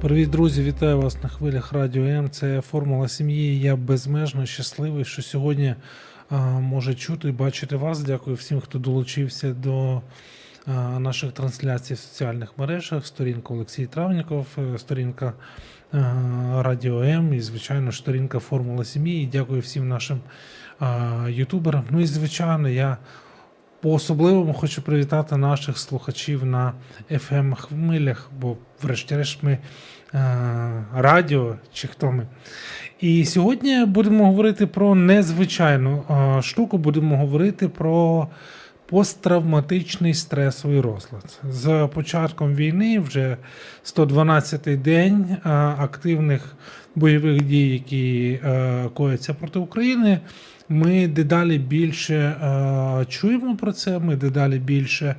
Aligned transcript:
Привіт, 0.00 0.30
друзі! 0.30 0.62
Вітаю 0.62 1.00
вас 1.00 1.22
на 1.22 1.28
хвилях 1.28 1.72
Радіо 1.72 2.04
М. 2.04 2.30
Це 2.30 2.60
формула 2.60 3.08
сім'ї. 3.08 3.60
Я 3.60 3.76
безмежно 3.76 4.46
щасливий, 4.46 5.04
що 5.04 5.22
сьогодні 5.22 5.74
а, 6.30 6.36
може 6.60 6.94
чути 6.94 7.28
і 7.28 7.32
бачити 7.32 7.76
вас. 7.76 8.02
Дякую 8.02 8.36
всім, 8.36 8.60
хто 8.60 8.78
долучився 8.78 9.52
до 9.52 10.02
а, 10.66 10.98
наших 10.98 11.32
трансляцій 11.32 11.94
в 11.94 11.98
соціальних 11.98 12.58
мережах. 12.58 13.06
Сторінка 13.06 13.54
Олексій 13.54 13.86
Травніков, 13.86 14.46
е, 14.58 14.78
сторінка 14.78 15.32
Радіо 16.58 17.02
М 17.02 17.34
і, 17.34 17.40
звичайно, 17.40 17.92
сторінка 17.92 18.38
Формула 18.38 18.84
сім'ї. 18.84 19.28
Дякую 19.32 19.60
всім 19.60 19.88
нашим 19.88 20.20
ютуберам. 21.28 21.84
Ну 21.90 22.00
і 22.00 22.06
звичайно, 22.06 22.68
я. 22.68 22.96
По 23.80 23.92
особливому 23.92 24.54
хочу 24.54 24.82
привітати 24.82 25.36
наших 25.36 25.78
слухачів 25.78 26.44
на 26.44 26.72
fm 27.10 27.54
хмилях, 27.54 28.30
бо, 28.40 28.56
врешті-решт, 28.82 29.42
ми 29.42 29.52
е, 29.52 29.58
радіо 30.94 31.56
чи 31.72 31.88
хто 31.88 32.12
ми. 32.12 32.26
І 33.00 33.24
сьогодні 33.24 33.84
будемо 33.84 34.26
говорити 34.26 34.66
про 34.66 34.94
незвичайну 34.94 36.02
е, 36.10 36.42
штуку, 36.42 36.78
будемо 36.78 37.16
говорити 37.16 37.68
про 37.68 38.28
посттравматичний 38.86 40.14
стресовий 40.14 40.80
розлад. 40.80 41.40
З 41.50 41.88
початком 41.94 42.54
війни, 42.54 42.98
вже 42.98 43.36
112-й 43.84 44.76
день 44.76 45.26
е, 45.30 45.48
активних 45.78 46.56
бойових 46.94 47.42
дій, 47.42 47.68
які 47.68 48.40
е, 48.44 48.84
кояться 48.94 49.34
проти 49.34 49.58
України. 49.58 50.20
Ми 50.68 51.08
дедалі 51.08 51.58
більше 51.58 52.14
е, 52.14 53.04
чуємо 53.08 53.56
про 53.56 53.72
це, 53.72 53.98
ми 53.98 54.16
дедалі 54.16 54.58
більше 54.58 55.14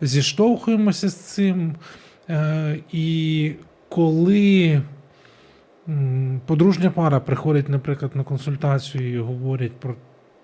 зіштовхуємося 0.00 1.08
з 1.08 1.14
цим. 1.14 1.74
Е, 2.30 2.78
і 2.92 3.52
коли 3.88 4.82
подружня 6.46 6.90
пара 6.90 7.20
приходить, 7.20 7.68
наприклад, 7.68 8.16
на 8.16 8.22
консультацію 8.22 9.14
і 9.14 9.18
говорять 9.18 9.72
про 9.72 9.94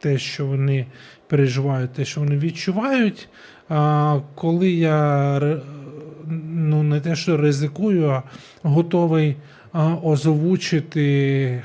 те, 0.00 0.18
що 0.18 0.46
вони 0.46 0.86
переживають, 1.26 1.92
те, 1.92 2.04
що 2.04 2.20
вони 2.20 2.38
відчувають. 2.38 3.28
А 3.68 4.20
коли 4.34 4.70
я 4.70 5.40
ну, 6.46 6.82
не 6.82 7.00
те, 7.00 7.16
що 7.16 7.36
ризикую, 7.36 8.10
а 8.10 8.22
готовий 8.62 9.36
озвучити, 10.02 11.62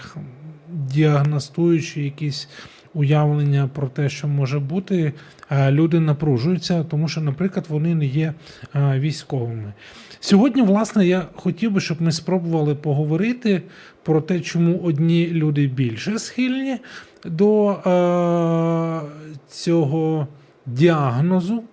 діагностуючи 0.70 2.04
якісь 2.04 2.50
уявлення 2.96 3.70
про 3.74 3.88
те, 3.88 4.10
що 4.10 4.28
може 4.28 4.60
бути, 4.60 5.14
е, 5.50 5.72
люди 5.72 6.00
напружуються, 6.00 6.84
тому 6.84 7.08
що, 7.08 7.22
наприклад, 7.22 7.66
вони 7.70 7.96
не 7.96 8.06
є 8.06 8.34
е, 8.76 9.00
військовими. 9.00 9.74
Сьогодні, 10.20 10.62
власне, 10.62 11.08
я 11.08 11.26
хотів 11.36 11.72
би, 11.72 11.82
щоб 11.82 12.02
ми 12.02 12.12
спробували 12.12 12.76
поговорити 12.76 13.62
про 14.04 14.22
те, 14.22 14.40
чому 14.40 14.80
одні 14.80 15.28
люди 15.28 15.68
більше 15.68 16.20
схильні 16.20 16.78
до 17.26 17.72
е, 17.72 19.02
цього 19.48 20.28
діагнозу. 20.66 21.64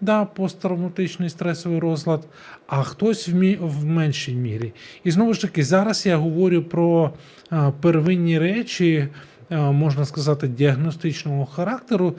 Да, 0.00 0.24
посттравматичний 0.24 1.30
стресовий 1.30 1.78
розлад, 1.78 2.28
а 2.66 2.82
хтось 2.82 3.28
в, 3.28 3.34
мі... 3.34 3.58
в 3.60 3.84
меншій 3.84 4.34
мірі. 4.34 4.72
І 5.04 5.10
знову 5.10 5.34
ж 5.34 5.40
таки, 5.40 5.64
зараз 5.64 6.06
я 6.06 6.16
говорю 6.16 6.62
про 6.62 7.10
а, 7.50 7.70
первинні 7.70 8.38
речі, 8.38 9.08
можна 9.50 10.04
сказати, 10.04 10.48
діагностичного 10.48 11.46
характеру, 11.46 12.14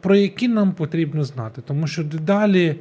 про 0.00 0.16
які 0.16 0.48
нам 0.48 0.72
потрібно 0.72 1.24
знати. 1.24 1.62
Тому 1.66 1.86
що 1.86 2.04
дедалі 2.04 2.76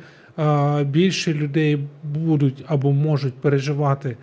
більше 0.86 1.34
людей 1.34 1.88
будуть 2.03 2.66
або 2.68 2.92
можуть 2.92 3.34
переживати 3.34 4.18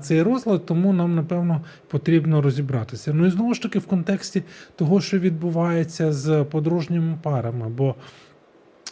цей 0.00 0.22
розлад, 0.22 0.66
тому 0.66 0.92
нам, 0.92 1.14
напевно, 1.14 1.60
потрібно 1.88 2.42
розібратися. 2.42 3.12
Ну 3.14 3.26
і 3.26 3.30
знову 3.30 3.54
ж 3.54 3.62
таки, 3.62 3.78
в 3.78 3.86
контексті 3.86 4.42
того, 4.76 5.00
що 5.00 5.18
відбувається 5.18 6.12
з 6.12 6.44
подружніми 6.44 7.18
парами. 7.22 7.68
бо 7.68 7.94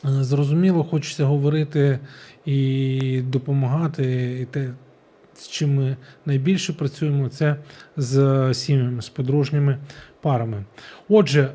Е, 0.05 0.25
Зрозуміло, 0.25 0.85
хочеться 0.85 1.25
говорити 1.25 1.99
і 2.45 3.23
допомагати, 3.27 4.39
і 4.41 4.45
те, 4.45 4.71
з 5.41 5.49
чим 5.49 5.75
ми 5.75 5.97
найбільше 6.27 6.73
працюємо, 6.73 7.29
це 7.29 7.57
з 7.97 8.55
сім'ями, 8.55 9.03
з 9.03 9.09
подружніми 9.09 9.79
парами. 10.21 10.65
Отже, 11.09 11.51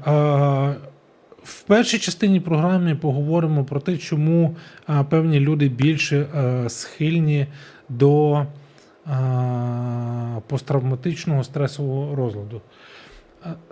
в 1.44 1.62
першій 1.68 2.00
частині 2.00 2.40
програми 2.40 2.96
поговоримо 2.96 3.66
про 3.66 3.80
те, 3.80 3.98
чому 3.98 4.56
певні 5.10 5.40
люди 5.40 5.70
більше 5.70 6.28
схильні 6.68 7.48
до 7.90 8.46
посттравматичного 10.48 11.44
стресового 11.44 12.16
розладу. 12.16 12.62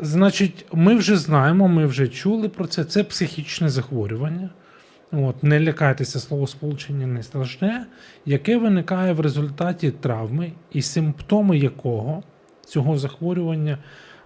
Значить, 0.02 0.66
ми 0.74 0.96
вже 0.96 1.18
знаємо, 1.18 1.68
ми 1.68 1.86
вже 1.86 2.08
чули 2.08 2.50
про 2.50 2.68
це. 2.68 2.84
Це 2.84 3.04
психічне 3.04 3.70
захворювання. 3.70 4.50
От, 5.14 5.44
не 5.44 5.60
лякайтеся 5.60 6.20
словосполучення 6.20 7.08
не 7.08 7.24
страшне, 7.24 7.86
яке 8.26 8.58
виникає 8.58 9.14
в 9.14 9.20
результаті 9.20 9.92
травми, 9.92 10.52
і 10.72 10.82
симптоми 10.82 11.58
якого 11.58 12.24
цього 12.66 12.98
захворювання 12.98 13.78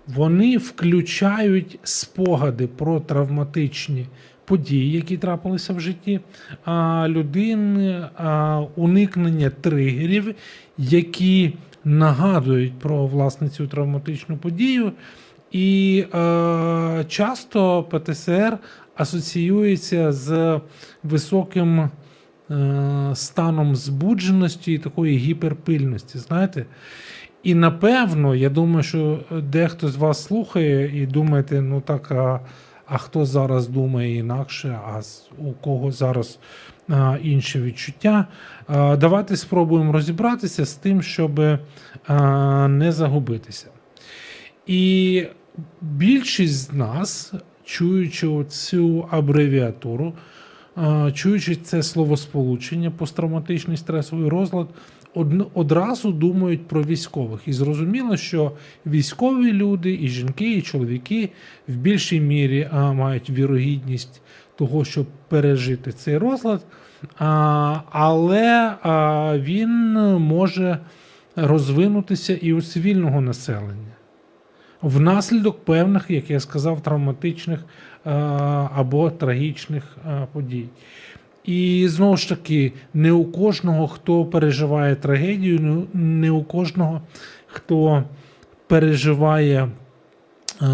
вони 0.07 0.57
включають 0.57 1.79
спогади 1.83 2.67
про 2.67 2.99
травматичні 2.99 4.07
події, 4.45 4.91
які 4.91 5.17
трапилися 5.17 5.73
в 5.73 5.79
житті 5.79 6.19
а, 6.65 7.05
людини, 7.09 8.05
а, 8.15 8.61
уникнення 8.75 9.49
тригерів, 9.49 10.35
які 10.77 11.53
нагадують 11.83 12.79
про 12.79 13.07
власне 13.07 13.49
цю 13.49 13.67
травматичну 13.67 14.37
подію. 14.37 14.91
І 15.51 16.05
е, 16.13 17.05
часто 17.07 17.83
ПТСР 17.83 18.57
асоціюється 18.97 20.11
з 20.11 20.59
високим 21.03 21.79
е, 21.79 21.89
станом 23.13 23.75
збудженості 23.75 24.73
і 24.73 24.77
такої 24.77 25.17
гіперпильності. 25.17 26.17
Знаєте? 26.17 26.65
І 27.43 27.55
напевно, 27.55 28.35
я 28.35 28.49
думаю, 28.49 28.83
що 28.83 29.19
дехто 29.31 29.87
з 29.87 29.95
вас 29.95 30.23
слухає 30.23 31.03
і 31.03 31.05
думаєте, 31.05 31.61
ну 31.61 31.81
так, 31.81 32.11
а, 32.11 32.39
а 32.85 32.97
хто 32.97 33.25
зараз 33.25 33.67
думає 33.67 34.15
інакше, 34.15 34.79
а 34.85 35.01
у 35.37 35.51
кого 35.51 35.91
зараз 35.91 36.39
а, 36.89 37.17
інші 37.23 37.61
відчуття. 37.61 38.27
А, 38.67 38.95
давайте 38.95 39.35
спробуємо 39.35 39.91
розібратися 39.91 40.65
з 40.65 40.73
тим, 40.73 41.01
щоб 41.01 41.39
а, 42.07 42.67
не 42.67 42.91
загубитися. 42.91 43.67
І 44.65 45.23
більшість 45.81 46.71
з 46.71 46.73
нас, 46.73 47.33
чуючи 47.67 48.43
цю 48.49 49.07
абревіатуру, 49.11 50.13
чуючи 51.13 51.55
це 51.55 51.83
словосполучення, 51.83 52.91
посттравматичний 52.91 53.77
стресовий 53.77 54.29
розлад, 54.29 54.67
одразу 55.53 56.11
думають 56.11 56.67
про 56.67 56.83
військових. 56.83 57.41
І 57.45 57.53
зрозуміло, 57.53 58.17
що 58.17 58.51
військові 58.85 59.51
люди, 59.53 59.99
і 60.01 60.07
жінки, 60.07 60.53
і 60.53 60.61
чоловіки 60.61 61.29
в 61.67 61.75
більшій 61.75 62.21
мірі 62.21 62.69
мають 62.73 63.29
вірогідність 63.29 64.21
того, 64.55 64.85
щоб 64.85 65.05
пережити 65.27 65.91
цей 65.91 66.17
розлад, 66.17 66.65
але 67.91 68.75
він 69.35 69.93
може 70.19 70.77
розвинутися 71.35 72.33
і 72.33 72.53
у 72.53 72.61
цивільного 72.61 73.21
населення 73.21 73.96
внаслідок 74.81 75.65
певних, 75.65 76.05
як 76.09 76.29
я 76.29 76.39
сказав, 76.39 76.81
травматичних 76.81 77.59
е, 78.05 78.09
або 78.75 79.09
трагічних 79.09 79.97
е, 80.07 80.27
подій. 80.33 80.65
І 81.45 81.87
знову 81.87 82.17
ж 82.17 82.29
таки, 82.29 82.73
не 82.93 83.11
у 83.11 83.25
кожного, 83.25 83.87
хто 83.87 84.25
переживає 84.25 84.95
трагедію, 84.95 85.87
не- 85.93 86.31
у 86.31 86.43
кожного, 86.43 87.01
хто 87.47 88.03
переживає 88.67 89.67
е, 90.61 90.67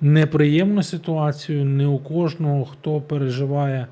неприємну 0.00 0.82
ситуацію, 0.82 1.64
не 1.64 1.86
у 1.86 1.98
кожного, 1.98 2.64
хто 2.64 3.00
переживає 3.00 3.86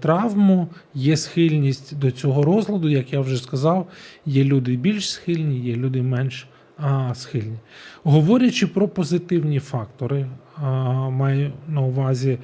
травму, 0.00 0.68
є 0.94 1.16
схильність 1.16 1.98
до 1.98 2.10
цього 2.10 2.42
розладу, 2.42 2.88
як 2.88 3.12
я 3.12 3.20
вже 3.20 3.36
сказав, 3.36 3.86
є 4.26 4.44
люди 4.44 4.76
більш 4.76 5.10
схильні, 5.10 5.58
є 5.58 5.76
люди 5.76 6.02
менш 6.02 6.46
а, 6.78 7.14
схильні. 7.14 7.58
Говорячи 8.02 8.66
про 8.66 8.88
позитивні 8.88 9.60
фактори, 9.60 10.26
а, 10.56 10.70
маю 11.10 11.52
на 11.68 11.80
увазі 11.80 12.38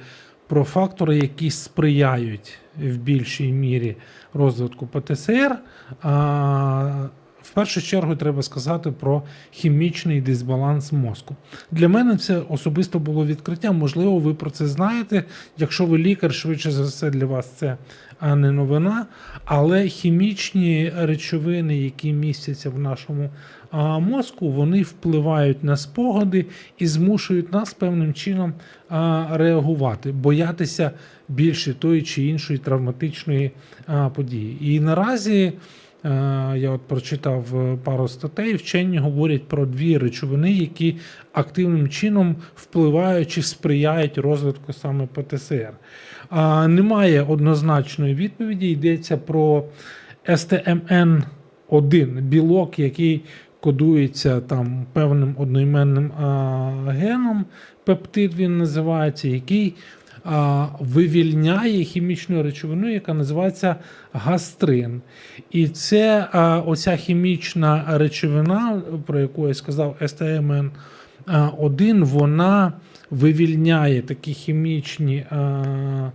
про 0.47 0.63
фактори, 0.63 1.17
які 1.17 1.51
сприяють 1.51 2.53
в 2.77 2.97
більшій 2.97 3.51
мірі 3.51 3.95
розвитку 4.33 4.87
ПТСР. 4.87 5.57
А, 6.01 7.07
в 7.41 7.49
першу 7.49 7.81
чергу 7.81 8.15
треба 8.15 8.41
сказати 8.41 8.91
про 8.91 9.23
хімічний 9.51 10.21
дисбаланс 10.21 10.91
мозку. 10.91 11.35
Для 11.71 11.87
мене 11.87 12.17
це 12.17 12.41
особисто 12.49 12.99
було 12.99 13.25
відкриття. 13.25 13.71
Можливо, 13.71 14.19
ви 14.19 14.33
про 14.33 14.49
це 14.49 14.67
знаєте. 14.67 15.23
Якщо 15.57 15.85
ви 15.85 15.97
лікар, 15.97 16.33
швидше 16.33 16.71
за 16.71 16.83
все 16.83 17.09
для 17.09 17.25
вас 17.25 17.51
це 17.51 17.77
не 18.21 18.51
новина. 18.51 19.05
Але 19.45 19.87
хімічні 19.87 20.91
речовини, 20.95 21.77
які 21.77 22.13
містяться 22.13 22.69
в 22.69 22.79
нашому 22.79 23.29
мозку, 23.99 24.49
вони 24.49 24.81
впливають 24.81 25.63
на 25.63 25.77
спогади 25.77 26.45
і 26.77 26.87
змушують 26.87 27.53
нас 27.53 27.73
певним 27.73 28.13
чином 28.13 28.53
реагувати, 29.31 30.11
боятися 30.11 30.91
більше 31.29 31.73
тої 31.73 32.01
чи 32.01 32.23
іншої 32.23 32.59
травматичної 32.59 33.51
події. 34.13 34.75
І 34.75 34.79
наразі. 34.79 35.53
Я 36.55 36.71
от 36.71 36.81
прочитав 36.81 37.59
е, 37.59 37.77
пару 37.83 38.07
статей. 38.07 38.55
Вчені 38.55 38.97
говорять 38.97 39.47
про 39.47 39.65
дві 39.65 39.97
речовини, 39.97 40.51
які 40.51 40.95
активним 41.33 41.89
чином 41.89 42.35
впливають 42.55 43.31
чи 43.31 43.41
сприяють 43.41 44.17
розвитку 44.17 44.73
саме 44.73 45.07
ПТСР. 45.07 45.73
А, 46.29 46.67
Немає 46.67 47.21
однозначної 47.23 48.15
відповіді. 48.15 48.69
Йдеться 48.69 49.17
про 49.17 49.65
СТМН1 50.27 52.21
білок, 52.21 52.79
який 52.79 53.21
кодується 53.61 54.41
там 54.41 54.85
певним 54.93 55.35
одноіменним 55.37 56.11
геном. 56.87 57.45
Пептид 57.85 58.33
він 58.33 58.57
називається, 58.57 59.27
який 59.27 59.75
а, 60.25 60.67
вивільняє 60.79 61.83
хімічну 61.83 62.43
речовину, 62.43 62.89
яка 62.89 63.13
називається 63.13 63.75
гастрин. 64.13 65.01
І 65.51 65.67
це 65.67 66.27
а, 66.31 66.59
оця 66.59 66.95
хімічна 66.95 67.85
речовина, 67.87 68.81
про 69.05 69.19
яку 69.19 69.47
я 69.47 69.53
сказав, 69.53 69.97
СТМН 70.07 70.71
1, 71.57 72.03
вона 72.03 72.73
вивільняє 73.09 74.01
такі 74.01 74.33
хімічні 74.33 75.25
а, 75.29 76.11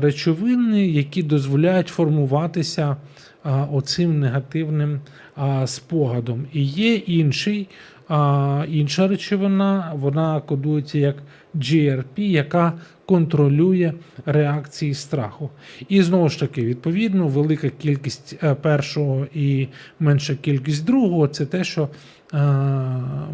речовини, 0.00 0.86
які 0.86 1.22
дозволяють 1.22 1.88
формуватися 1.88 2.96
а, 3.42 3.64
оцим 3.64 4.20
негативним 4.20 5.00
а, 5.36 5.66
спогадом. 5.66 6.46
І 6.52 6.64
є 6.64 6.94
інший. 6.94 7.68
А 8.08 8.64
інша 8.68 9.08
речовина 9.08 9.92
вона 9.94 10.40
кодується 10.40 10.98
як 10.98 11.16
GRP, 11.54 12.20
яка 12.20 12.72
контролює 13.06 13.92
реакції 14.26 14.94
страху. 14.94 15.50
І 15.88 16.02
знову 16.02 16.28
ж 16.28 16.40
таки, 16.40 16.64
відповідно, 16.64 17.28
велика 17.28 17.68
кількість 17.68 18.36
е, 18.42 18.54
першого 18.54 19.26
і 19.34 19.68
менша 20.00 20.34
кількість 20.34 20.84
другого 20.84 21.28
це 21.28 21.46
те, 21.46 21.64
що 21.64 21.88
е, 22.34 22.38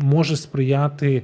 може 0.01 0.37
сприяти 0.37 1.23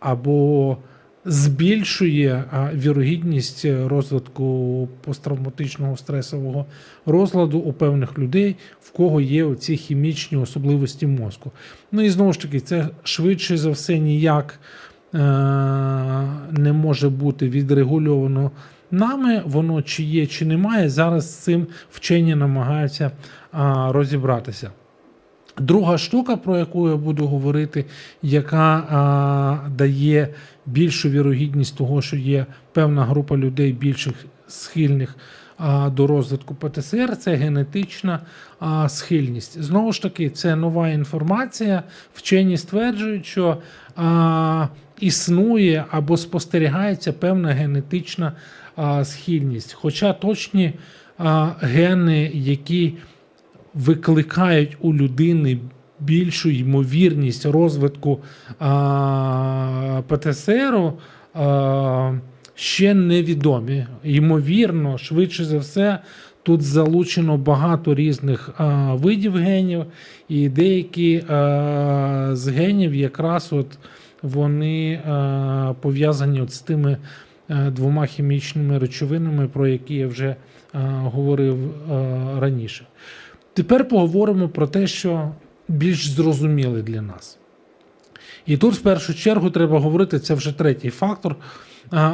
або 0.00 0.76
збільшує 1.24 2.44
вірогідність 2.74 3.64
розвитку 3.86 4.88
посттравматичного 5.04 5.96
стресового 5.96 6.66
розладу 7.06 7.58
у 7.58 7.72
певних 7.72 8.18
людей, 8.18 8.56
в 8.80 8.90
кого 8.90 9.20
є 9.20 9.44
оці 9.44 9.76
хімічні 9.76 10.38
особливості 10.38 11.06
мозку. 11.06 11.50
Ну 11.92 12.02
і 12.02 12.10
знову 12.10 12.32
ж 12.32 12.40
таки, 12.40 12.60
це 12.60 12.88
швидше 13.02 13.56
за 13.56 13.70
все 13.70 13.98
ніяк 13.98 14.60
е- 15.14 15.18
не 16.50 16.72
може 16.72 17.08
бути 17.08 17.48
відрегульовано 17.48 18.50
нами. 18.90 19.42
Воно 19.46 19.82
чи 19.82 20.02
є, 20.02 20.26
чи 20.26 20.44
немає. 20.44 20.90
Зараз 20.90 21.32
з 21.32 21.34
цим 21.34 21.66
вчені 21.90 22.34
намагаються 22.34 23.10
а, 23.52 23.92
розібратися. 23.92 24.70
Друга 25.58 25.98
штука, 25.98 26.36
про 26.36 26.58
яку 26.58 26.88
я 26.88 26.96
буду 26.96 27.26
говорити, 27.26 27.84
яка 28.22 28.76
а, 28.90 29.68
дає 29.68 30.28
більшу 30.66 31.08
вірогідність 31.08 31.76
того, 31.76 32.02
що 32.02 32.16
є 32.16 32.46
певна 32.72 33.04
група 33.04 33.36
людей 33.36 33.72
більших 33.72 34.14
схильних 34.48 35.16
а, 35.58 35.90
до 35.90 36.06
розвитку 36.06 36.54
ПТСР, 36.54 37.16
це 37.16 37.34
генетична 37.34 38.20
а, 38.60 38.88
схильність. 38.88 39.62
Знову 39.62 39.92
ж 39.92 40.02
таки, 40.02 40.30
це 40.30 40.56
нова 40.56 40.88
інформація. 40.88 41.82
Вчені 42.14 42.56
стверджують, 42.56 43.26
що 43.26 43.56
а, 43.96 44.68
існує 45.00 45.84
або 45.90 46.16
спостерігається 46.16 47.12
певна 47.12 47.52
генетична 47.52 48.32
а, 48.76 49.04
схильність. 49.04 49.72
Хоча 49.72 50.12
точні 50.12 50.72
а, 51.18 51.50
гени, 51.60 52.30
які 52.34 52.94
викликають 53.74 54.76
у 54.80 54.94
людини 54.94 55.58
більшу 56.00 56.50
ймовірність 56.50 57.46
розвитку 57.46 58.20
а, 58.58 60.02
ПТСР, 60.08 60.92
а, 61.34 62.12
ще 62.54 62.94
невідомі. 62.94 63.86
Ймовірно, 64.04 64.98
швидше 64.98 65.44
за 65.44 65.58
все, 65.58 65.98
тут 66.42 66.62
залучено 66.62 67.36
багато 67.36 67.94
різних 67.94 68.50
а, 68.56 68.94
видів 68.94 69.36
генів, 69.36 69.84
і 70.28 70.48
деякі 70.48 71.24
а, 71.28 72.30
з 72.32 72.48
генів 72.48 72.94
якраз 72.94 73.52
от 73.52 73.78
вони 74.22 75.00
а, 75.06 75.74
пов'язані 75.80 76.40
от 76.40 76.52
з 76.52 76.60
тими 76.60 76.96
двома 77.48 78.06
хімічними 78.06 78.78
речовинами, 78.78 79.48
про 79.48 79.68
які 79.68 79.94
я 79.94 80.06
вже 80.06 80.36
а, 80.72 80.78
говорив 80.88 81.74
а, 81.92 82.40
раніше. 82.40 82.84
Тепер 83.54 83.88
поговоримо 83.88 84.48
про 84.48 84.66
те, 84.66 84.86
що 84.86 85.32
більш 85.68 86.08
зрозуміле 86.08 86.82
для 86.82 87.02
нас. 87.02 87.38
І 88.46 88.56
тут, 88.56 88.74
в 88.74 88.80
першу 88.80 89.14
чергу, 89.14 89.50
треба 89.50 89.78
говорити, 89.78 90.18
це 90.18 90.34
вже 90.34 90.52
третій 90.52 90.90
фактор. 90.90 91.36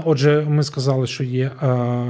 Отже, 0.04 0.46
ми 0.48 0.62
сказали, 0.62 1.06
що 1.06 1.24
є 1.24 1.50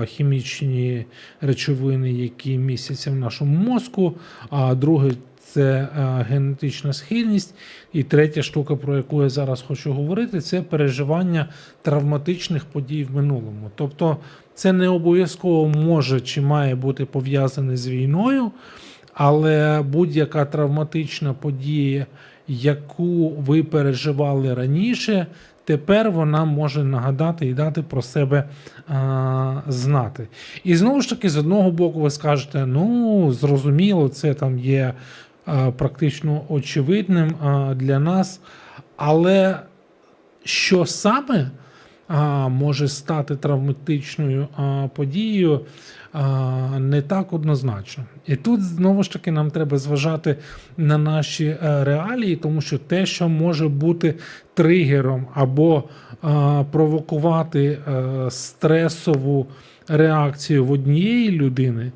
хімічні 0.07 1.05
речовини, 1.41 2.13
які 2.13 2.59
містяться 2.59 3.11
в 3.11 3.15
нашому 3.15 3.57
мозку, 3.57 4.15
а 4.51 4.75
друге 4.75 5.11
це 5.41 5.89
генетична 6.29 6.93
схильність. 6.93 7.55
І 7.93 8.03
третя 8.03 8.43
штука, 8.43 8.77
про 8.77 8.97
яку 8.97 9.23
я 9.23 9.29
зараз 9.29 9.65
хочу 9.69 9.93
говорити, 9.93 10.41
це 10.41 10.63
переживання 10.63 11.49
травматичних 11.83 12.65
подій 12.65 13.05
в 13.05 13.17
минулому. 13.17 13.71
Тобто, 13.75 14.17
це 14.55 14.73
не 14.73 14.89
обов'язково 14.89 15.69
може 15.69 16.21
чи 16.21 16.41
має 16.41 16.75
бути 16.75 17.05
пов'язане 17.05 17.77
з 17.77 17.89
війною. 17.89 18.51
Але 19.23 19.83
будь-яка 19.83 20.45
травматична 20.45 21.33
подія, 21.33 22.07
яку 22.49 23.29
ви 23.29 23.63
переживали 23.63 24.55
раніше, 24.55 25.27
тепер 25.65 26.11
вона 26.11 26.45
може 26.45 26.85
нагадати 26.85 27.47
і 27.47 27.55
дати 27.55 27.83
про 27.83 28.03
себе 28.03 28.49
а, 28.89 29.63
знати. 29.69 30.29
І 30.65 30.77
знову 30.77 31.01
ж 31.01 31.09
таки, 31.09 31.31
з 31.31 31.37
одного 31.37 31.71
боку, 31.71 32.01
ви 32.01 32.11
скажете: 32.11 32.67
ну, 32.67 33.33
зрозуміло, 33.33 34.09
це 34.09 34.35
там 34.35 34.59
є 34.59 34.95
а, 35.47 35.71
практично 35.71 36.43
очевидним 36.49 37.35
а, 37.43 37.75
для 37.75 37.99
нас. 37.99 38.41
Але 38.97 39.59
що 40.45 40.87
саме 40.87 41.51
може 42.49 42.89
стати 42.89 43.37
травматичною 43.37 44.49
подією? 44.95 45.61
не 46.79 47.03
так 47.03 47.33
однозначно. 47.33 48.05
І 48.27 48.37
тут 48.37 48.63
знову 48.63 49.03
ж 49.03 49.13
таки 49.13 49.33
нам 49.33 49.51
треба 49.51 49.79
зважати 49.79 50.37
на 50.77 50.99
наші 50.99 51.47
е, 51.47 51.85
реалії, 51.85 52.37
тому 52.37 52.61
що 52.61 52.79
те, 52.79 53.07
що 53.07 53.29
може 53.29 53.69
бути 53.69 54.15
тригером 54.55 55.27
або 55.35 55.85
провокувати 56.71 57.65
е, 57.89 58.31
стресову 58.31 59.47
реакцію 59.89 60.65
в 60.65 60.71
однієї 60.71 61.31
людини, 61.31 61.93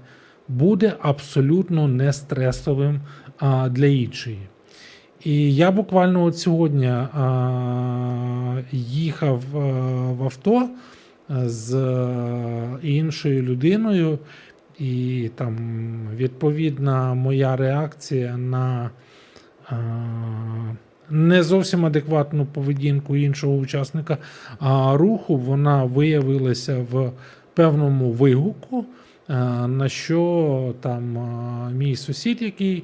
буде 0.49 0.93
абсолютно 1.01 1.89
не 1.89 2.13
стресовим 2.13 3.01
для 3.71 3.87
іншої. 3.87 4.39
І 5.25 5.55
я 5.55 5.71
буквально 5.71 6.25
от 6.25 6.39
сьогодні 6.39 6.93
їхав 8.73 9.43
е, 9.57 9.59
в 10.13 10.25
авто 10.25 10.69
з 11.29 11.75
іншою 12.83 13.43
людиною, 13.43 14.19
і 14.79 15.31
там 15.35 15.57
відповідна 16.17 17.15
моя 17.15 17.57
реакція 17.57 18.37
на 18.37 18.91
не 21.11 21.43
зовсім 21.43 21.87
адекватну 21.87 22.47
поведінку 22.47 23.17
іншого 23.17 23.57
учасника 23.57 24.19
руху, 24.93 25.37
вона 25.37 25.85
виявилася 25.85 26.87
в 26.91 27.13
певному 27.55 28.11
вигуку. 28.11 28.85
Е, 29.29 29.35
на 29.69 29.89
що 29.89 30.75
там 30.81 31.19
е, 31.19 31.75
мій 31.75 31.97
сусід, 31.97 32.43
який 32.43 32.77
е, 32.77 32.83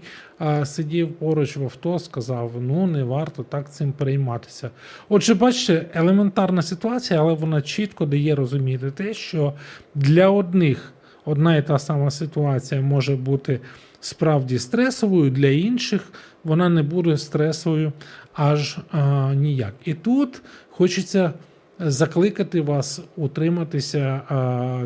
сидів 0.65 1.13
поруч 1.13 1.57
в 1.57 1.65
авто, 1.65 1.99
сказав: 1.99 2.53
ну 2.61 2.87
не 2.87 3.05
варто 3.05 3.43
так 3.43 3.73
цим 3.73 3.93
перейматися. 3.93 4.71
Отже, 5.09 5.35
бачите, 5.35 5.87
елементарна 5.95 6.63
ситуація, 6.63 7.21
але 7.21 7.33
вона 7.33 7.63
чітко 7.63 8.07
дає 8.07 8.35
розуміти 8.35 8.91
те, 8.91 9.15
що 9.15 9.53
для 9.95 10.29
одних 10.29 10.93
одна 11.25 11.57
і 11.57 11.67
та 11.67 11.79
сама 11.79 12.11
ситуація 12.11 12.81
може 12.81 13.17
бути 13.17 13.61
справді 14.01 14.59
стресовою, 14.59 15.31
для 15.31 15.49
інших 15.49 16.13
вона 16.45 16.69
не 16.69 16.83
буде 16.83 17.17
стресовою 17.17 17.93
аж 18.35 18.79
а, 18.91 19.35
ніяк. 19.35 19.75
І 19.85 19.95
тут 19.95 20.43
хочеться 20.71 21.33
закликати 21.81 22.61
вас 22.61 23.03
утриматися 23.17 24.21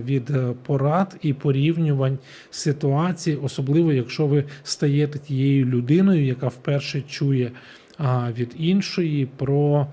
від 0.07 0.33
порад 0.67 1.17
і 1.23 1.33
порівнювань 1.33 2.19
ситуацій, 2.51 3.39
особливо 3.43 3.93
якщо 3.93 4.27
ви 4.27 4.45
стаєте 4.63 5.19
тією 5.19 5.67
людиною, 5.67 6.25
яка 6.25 6.49
вперше 6.49 7.03
чує 7.09 7.51
від 8.39 8.55
іншої 8.59 9.27
про 9.37 9.87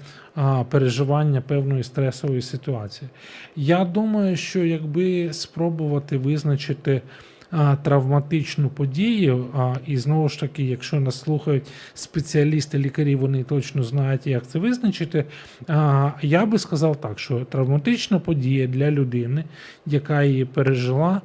переживання 0.70 1.42
певної 1.42 1.84
стресової 1.84 2.42
ситуації. 2.42 3.10
Я 3.56 3.86
думаю, 3.86 4.36
що 4.36 4.66
якби 4.66 5.34
спробувати 5.34 6.18
визначити 6.18 7.02
травматичну 7.84 8.70
подію. 8.70 9.46
І 9.88 9.98
знову 9.98 10.30
ж 10.30 10.40
таки, 10.40 10.64
якщо 10.64 11.00
нас 11.00 11.20
слухають 11.20 11.64
спеціалісти, 11.94 12.78
лікарі, 12.78 13.16
вони 13.16 13.44
точно 13.44 13.84
знають, 13.84 14.28
як 14.28 14.48
це 14.48 14.60
визначити. 14.60 15.26
Я 16.22 16.46
би 16.46 16.60
сказав 16.60 17.02
так, 17.02 17.20
що 17.20 17.40
травматична 17.40 18.20
подія 18.20 18.68
для 18.68 18.92
людини, 18.92 19.44
яка 19.86 20.24
її 20.24 20.46
пережила. 20.46 21.22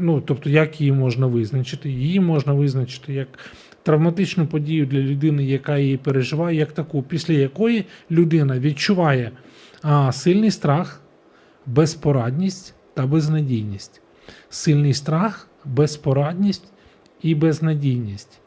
Ну, 0.00 0.20
тобто, 0.20 0.50
як 0.50 0.80
її 0.80 0.92
можна 0.92 1.26
визначити? 1.26 1.90
Її 1.90 2.20
можна 2.20 2.52
визначити 2.52 3.12
як 3.12 3.28
травматичну 3.82 4.46
подію 4.46 4.86
для 4.86 4.98
людини, 4.98 5.44
яка 5.44 5.78
її 5.78 5.96
переживає, 5.96 6.58
як 6.58 6.72
таку, 6.72 7.02
після 7.02 7.34
якої 7.34 7.84
людина 8.10 8.58
відчуває 8.58 9.30
сильний 10.12 10.50
страх, 10.50 11.00
безпорадність 11.66 12.74
та 12.94 13.06
безнадійність 13.06 14.02
сильний 14.50 14.94
страх, 14.94 15.48
безпорадність 15.64 16.64
і 17.22 17.34
безнадійність. 17.34 18.40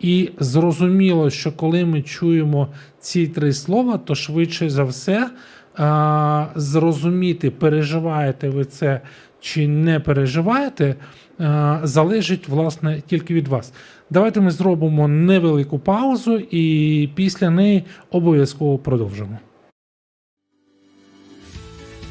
І 0.00 0.30
зрозуміло, 0.38 1.30
що 1.30 1.52
коли 1.52 1.84
ми 1.84 2.02
чуємо 2.02 2.68
ці 3.00 3.26
три 3.26 3.52
слова, 3.52 3.98
то 3.98 4.14
швидше 4.14 4.70
за 4.70 4.84
все 4.84 5.30
а, 5.76 6.46
зрозуміти, 6.56 7.50
переживаєте 7.50 8.48
ви 8.48 8.64
це 8.64 9.00
чи 9.40 9.68
не 9.68 10.00
переживаєте, 10.00 10.96
а, 11.38 11.80
залежить 11.82 12.48
власне 12.48 13.02
тільки 13.06 13.34
від 13.34 13.48
вас. 13.48 13.72
Давайте 14.10 14.40
ми 14.40 14.50
зробимо 14.50 15.08
невелику 15.08 15.78
паузу 15.78 16.38
і 16.38 17.08
після 17.14 17.50
неї 17.50 17.84
обов'язково 18.10 18.78
продовжимо. 18.78 19.38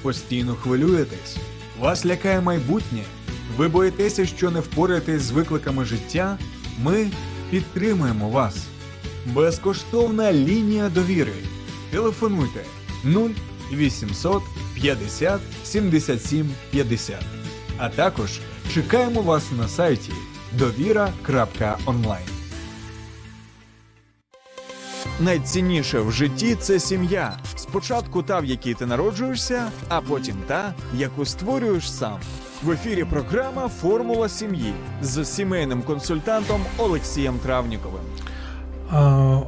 Постійно 0.02 0.54
хвилюєтесь. 0.54 1.38
Вас 1.82 2.06
лякає 2.06 2.42
майбутнє. 2.42 3.04
Ви 3.58 3.68
боїтеся, 3.68 4.26
що 4.26 4.52
не 4.52 4.60
впораєтесь 4.60 5.22
з 5.22 5.32
викликами 5.32 5.86
життя. 5.86 6.38
Ми 6.84 7.12
підтримуємо 7.50 8.30
вас. 8.30 8.56
Безкоштовна 9.26 10.34
лінія 10.34 10.90
довіри. 10.90 11.34
Телефонуйте 11.92 12.64
0800 13.72 14.44
50 14.76 15.42
77 15.64 16.50
50. 16.72 17.16
А 17.78 17.90
також 17.90 18.40
чекаємо 18.74 19.22
вас 19.22 19.44
на 19.58 19.68
сайті 19.68 20.12
довіра.онлайн. 20.58 22.26
Найцінніше 25.20 26.00
в 26.00 26.12
житті 26.12 26.56
це 26.56 26.80
сім'я. 26.80 27.40
Спочатку 27.72 28.24
та, 28.24 28.40
в 28.40 28.46
якій 28.46 28.74
ти 28.74 28.86
народжуєшся, 28.86 29.72
а 29.90 30.02
потім 30.02 30.36
та, 30.48 30.74
яку 30.96 31.26
створюєш 31.26 31.92
сам. 31.92 32.20
В 32.64 32.72
ефірі 32.72 33.04
програма 33.04 33.68
Формула 33.68 34.30
сім'ї 34.30 34.74
з 35.02 35.26
сімейним 35.26 35.82
консультантом 35.82 36.62
Олексієм 36.78 37.40
Травніковим. 37.40 38.02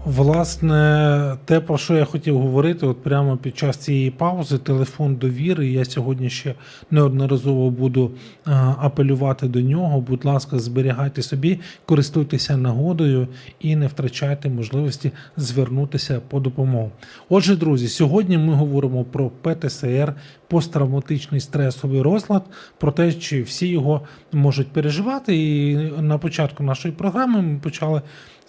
Власне, 0.06 1.38
те, 1.46 1.60
про 1.60 1.78
що 1.78 1.96
я 1.96 2.06
хотів 2.06 2.40
говорити, 2.40 2.86
от 2.86 3.04
прямо 3.04 3.38
під 3.38 3.58
час 3.58 3.78
цієї 3.78 4.12
паузи, 4.12 4.58
телефон 4.58 5.16
довіри. 5.16 5.68
Я 5.68 5.86
сьогодні 5.86 6.30
ще 6.30 6.56
неодноразово 6.92 7.70
буду 7.70 8.12
апелювати 8.78 9.48
до 9.48 9.62
нього. 9.62 10.02
Будь 10.02 10.26
ласка, 10.26 10.60
зберігайте 10.60 11.22
собі, 11.22 11.60
користуйтеся 11.86 12.58
нагодою 12.58 13.28
і 13.60 13.76
не 13.76 13.88
втрачайте 13.88 14.50
можливості 14.50 15.12
звернутися 15.38 16.22
по 16.28 16.40
допомогу. 16.40 16.92
Отже, 17.30 17.56
друзі, 17.56 17.88
сьогодні 17.88 18.38
ми 18.38 18.54
говоримо 18.54 19.04
про 19.04 19.30
ПТСР, 19.30 20.14
посттравматичний 20.48 21.42
стресовий 21.42 22.02
розлад, 22.02 22.44
про 22.78 22.92
те, 22.92 23.14
чи 23.14 23.42
всі 23.42 23.68
його 23.68 24.02
можуть 24.32 24.68
переживати. 24.68 25.38
І 25.38 25.76
на 26.02 26.18
початку 26.18 26.64
нашої 26.64 26.94
програми 26.94 27.42
ми 27.42 27.60
почали 27.60 28.02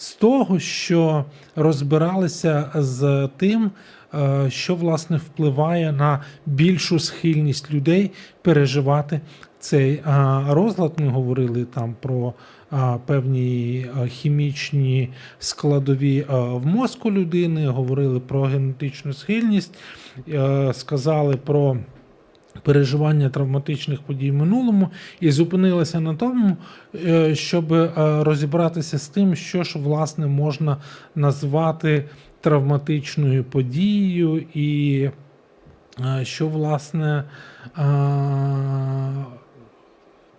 з 0.05 0.15
того, 0.15 0.59
що 0.59 1.25
розбиралися 1.57 2.71
з 2.75 3.29
тим, 3.37 3.71
е, 4.15 4.51
що 4.51 4.75
власне 4.75 5.17
впливає 5.17 5.93
на 5.93 6.23
більшу 6.47 6.99
схильність 6.99 7.71
людей 7.71 8.11
переживати 8.43 9.21
цей 9.59 9.93
е, 9.93 10.03
розлад. 10.49 10.93
Ми 11.01 11.09
говорили 11.09 11.65
там 11.65 11.97
про 12.01 12.35
е, 12.73 12.77
певні 13.07 13.87
хімічні 14.09 15.09
складові 15.39 16.27
в 16.29 16.67
мозку 16.67 17.11
людини, 17.11 17.67
говорили 17.67 18.21
про 18.21 18.43
генетичну 18.43 19.13
схильність, 19.13 19.75
сказали 20.73 21.37
про 21.37 21.77
переживання 22.65 23.29
травматичних 23.29 24.03
подій 24.03 24.31
в 24.31 24.35
минулому 24.35 24.89
і 25.21 25.31
зупинилася 25.31 26.01
на 26.01 26.15
тому, 26.15 26.57
е, 26.95 27.35
щоб 27.35 27.73
е, 27.73 27.91
розібратися 28.25 28.99
з 28.99 29.09
тим, 29.09 29.37
що 29.37 29.63
ж 29.63 29.79
власне 29.79 30.27
можна 30.27 30.77
назвати 31.15 32.05
травматичною 32.41 33.45
подією, 33.45 34.45
і 34.55 35.11
е, 36.01 36.25
що 36.25 36.49
власне 36.49 37.25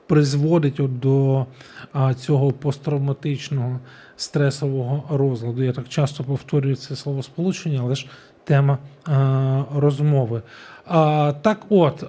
призводить 0.07 0.99
до 0.99 1.45
цього 2.17 2.51
посттравматичного 2.51 3.79
стресового 4.17 5.17
розладу. 5.17 5.63
Я 5.63 5.71
так 5.71 5.89
часто 5.89 6.23
повторюю 6.23 6.75
це 6.75 6.95
словосполучення, 6.95 7.79
але 7.83 7.95
ж 7.95 8.07
тема 8.43 8.77
розмови. 9.75 10.41
Так 11.41 11.57
от, 11.69 12.03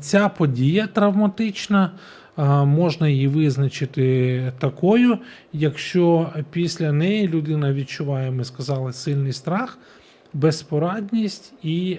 ця 0.00 0.28
подія 0.28 0.86
травматична. 0.86 1.90
Можна 2.64 3.08
її 3.08 3.28
визначити 3.28 4.52
такою, 4.58 5.18
якщо 5.52 6.30
після 6.50 6.92
неї 6.92 7.28
людина 7.28 7.72
відчуває, 7.72 8.30
ми 8.30 8.44
сказали, 8.44 8.92
сильний 8.92 9.32
страх, 9.32 9.78
безпорадність 10.32 11.52
і 11.62 11.98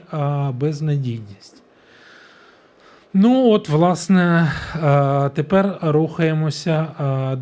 безнадійність. 0.53 1.63
Ну, 3.13 3.49
от, 3.49 3.69
власне, 3.69 4.51
тепер 5.33 5.77
рухаємося 5.81 6.87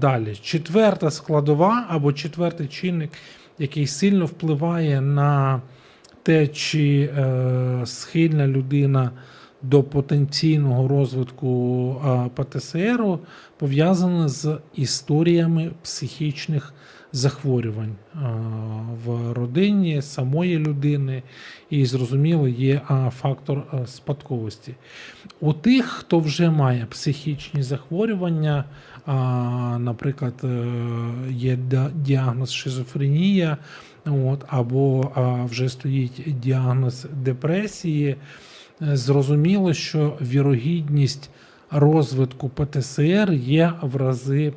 далі. 0.02 0.36
Четверта 0.36 1.12
складова 1.12 1.86
або 1.90 2.14
четвертий 2.14 2.68
чинник, 2.68 3.12
який 3.60 3.88
сильно 3.88 4.26
впливає 4.26 5.02
на 5.02 5.62
те, 6.24 6.48
чи 6.48 7.02
е, 7.18 7.82
схильна 7.86 8.48
людина 8.48 9.12
до 9.62 9.84
потенційного 9.84 10.88
розвитку 10.88 11.96
е, 12.06 12.30
ПТСР, 12.36 13.18
пов'язана 13.58 14.30
з 14.30 14.58
історіями 14.76 15.72
психічних 15.84 16.74
захворювань 17.14 17.96
е, 18.16 18.18
в 19.06 19.34
родині 19.34 20.02
самої 20.02 20.58
людини, 20.58 21.24
і, 21.70 21.86
зрозуміло, 21.86 22.48
є 22.48 22.82
е, 22.92 23.12
фактор 23.16 23.64
е, 23.74 23.88
спадковості. 23.88 24.76
У 25.40 25.54
тих, 25.54 25.86
хто 25.86 26.20
вже 26.20 26.50
має 26.50 26.86
психічні 26.86 27.64
захворювання, 27.64 28.64
наприклад, 29.80 30.34
є 31.30 31.58
діагноз 31.96 32.52
шизофренія. 32.52 33.58
От, 34.06 34.46
Або 34.48 35.12
вже 35.50 35.70
стоїть 35.70 36.40
діагноз 36.42 37.08
депресії. 37.24 38.16
Е, 38.82 38.98
зрозуміло, 38.98 39.74
що 39.74 40.18
вірогідність 40.22 41.30
розвитку 41.72 42.50
ПТСР 42.50 43.32
є 43.32 43.74
в 43.82 43.96
рази 43.96 44.54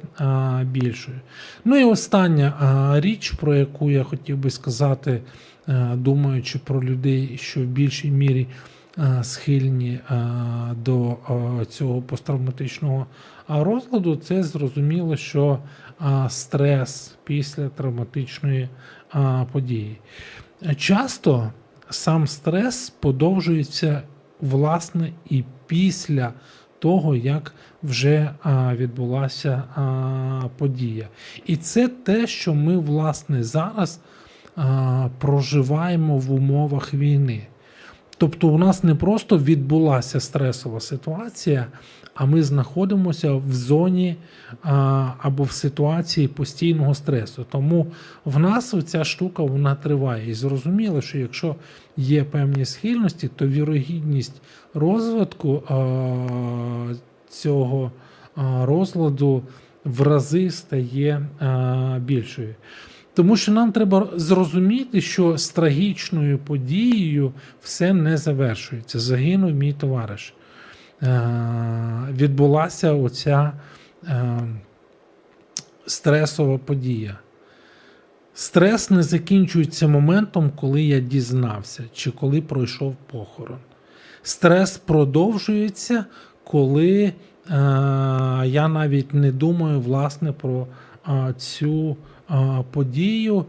більшою. 0.62 1.20
Ну 1.64 1.76
і 1.76 1.84
остання 1.84 2.92
річ, 3.00 3.30
про 3.30 3.54
яку 3.54 3.90
я 3.90 4.04
хотів 4.04 4.36
би 4.36 4.50
сказати, 4.50 5.20
е, 5.68 5.90
думаючи 5.94 6.58
про 6.58 6.84
людей, 6.84 7.38
що 7.42 7.60
в 7.60 7.64
більшій 7.64 8.10
мірі 8.10 8.46
е, 8.98 9.24
схильні 9.24 9.90
е, 10.10 10.16
до 10.84 11.10
е, 11.10 11.64
цього 11.64 12.02
посттравматичного 12.02 13.06
розладу, 13.48 14.16
це 14.16 14.42
зрозуміло, 14.42 15.16
що 15.16 15.58
стрес 16.28 17.16
після 17.24 17.68
травматичної 17.68 18.68
події. 19.52 19.98
Часто 20.76 21.52
сам 21.90 22.26
стрес 22.26 22.90
подовжується 22.90 24.02
власне 24.40 25.12
і 25.30 25.44
після 25.66 26.32
того, 26.78 27.16
як 27.16 27.54
вже 27.82 28.30
а, 28.42 28.74
відбулася 28.74 29.62
а, 29.74 30.48
подія. 30.58 31.08
І 31.46 31.56
це 31.56 31.88
те, 31.88 32.26
що 32.26 32.54
ми, 32.54 32.76
власне, 32.76 33.44
зараз 33.44 34.00
а, 34.56 35.08
проживаємо 35.18 36.18
в 36.18 36.32
умовах 36.32 36.94
війни. 36.94 37.46
Тобто, 38.18 38.48
у 38.48 38.58
нас 38.58 38.84
не 38.84 38.94
просто 38.94 39.38
відбулася 39.38 40.20
стресова 40.20 40.80
ситуація, 40.80 41.66
а 42.14 42.25
ми 42.25 42.42
знаходимося 42.42 43.33
в 43.33 43.52
зоні 43.52 44.16
а, 44.62 45.11
або 45.18 45.42
в 45.42 45.50
ситуації 45.50 46.28
постійного 46.28 46.94
стресу. 46.94 47.47
Тому 47.50 47.87
в 48.25 48.38
нас 48.38 48.75
ця 48.87 49.04
штука 49.04 49.42
вона 49.42 49.75
триває. 49.75 50.30
І 50.30 50.35
зрозуміло, 50.35 51.00
що 51.00 51.18
якщо 51.18 51.56
є 51.97 52.25
певні 52.25 52.64
схильності, 52.64 53.30
то 53.37 53.47
вірогідність 53.47 54.42
розвитку 54.75 55.62
а, 55.68 56.94
цього 57.28 57.92
а, 58.37 58.66
розладу 58.66 59.42
в 59.85 60.02
рази 60.02 60.50
стає 60.50 61.28
а, 61.38 61.99
більшою. 62.04 62.54
Тому 63.14 63.37
що 63.37 63.52
нам 63.52 63.73
треба 63.73 64.09
зрозуміти, 64.16 65.00
що 65.00 65.38
з 65.38 65.49
трагічною 65.49 66.38
подією 66.38 67.33
все 67.62 67.92
не 67.92 68.16
завершується. 68.16 68.99
Загинув 68.99 69.50
мій 69.50 69.73
товариш. 69.73 70.35
Е, 71.04 71.30
відбулася 72.12 72.92
оця 72.92 73.52
е, 74.08 74.40
стресова 75.87 76.58
подія. 76.58 77.18
Стрес 78.34 78.90
не 78.90 79.02
закінчується 79.02 79.88
моментом, 79.88 80.52
коли 80.56 80.82
я 80.82 81.00
дізнався, 81.00 81.84
чи 81.92 82.11
коли 82.11 82.40
пройшов 82.40 82.96
похорон. 83.12 83.58
Стрес 84.23 84.78
продовжується, 84.78 86.04
коли 86.44 87.02
е, 87.02 87.12
я 88.46 88.68
навіть 88.68 89.14
не 89.14 89.32
думаю 89.32 89.80
власне 89.80 90.32
про 90.32 90.66
е, 91.08 91.34
цю 91.38 91.96
е, 92.30 92.64
подію, 92.70 93.44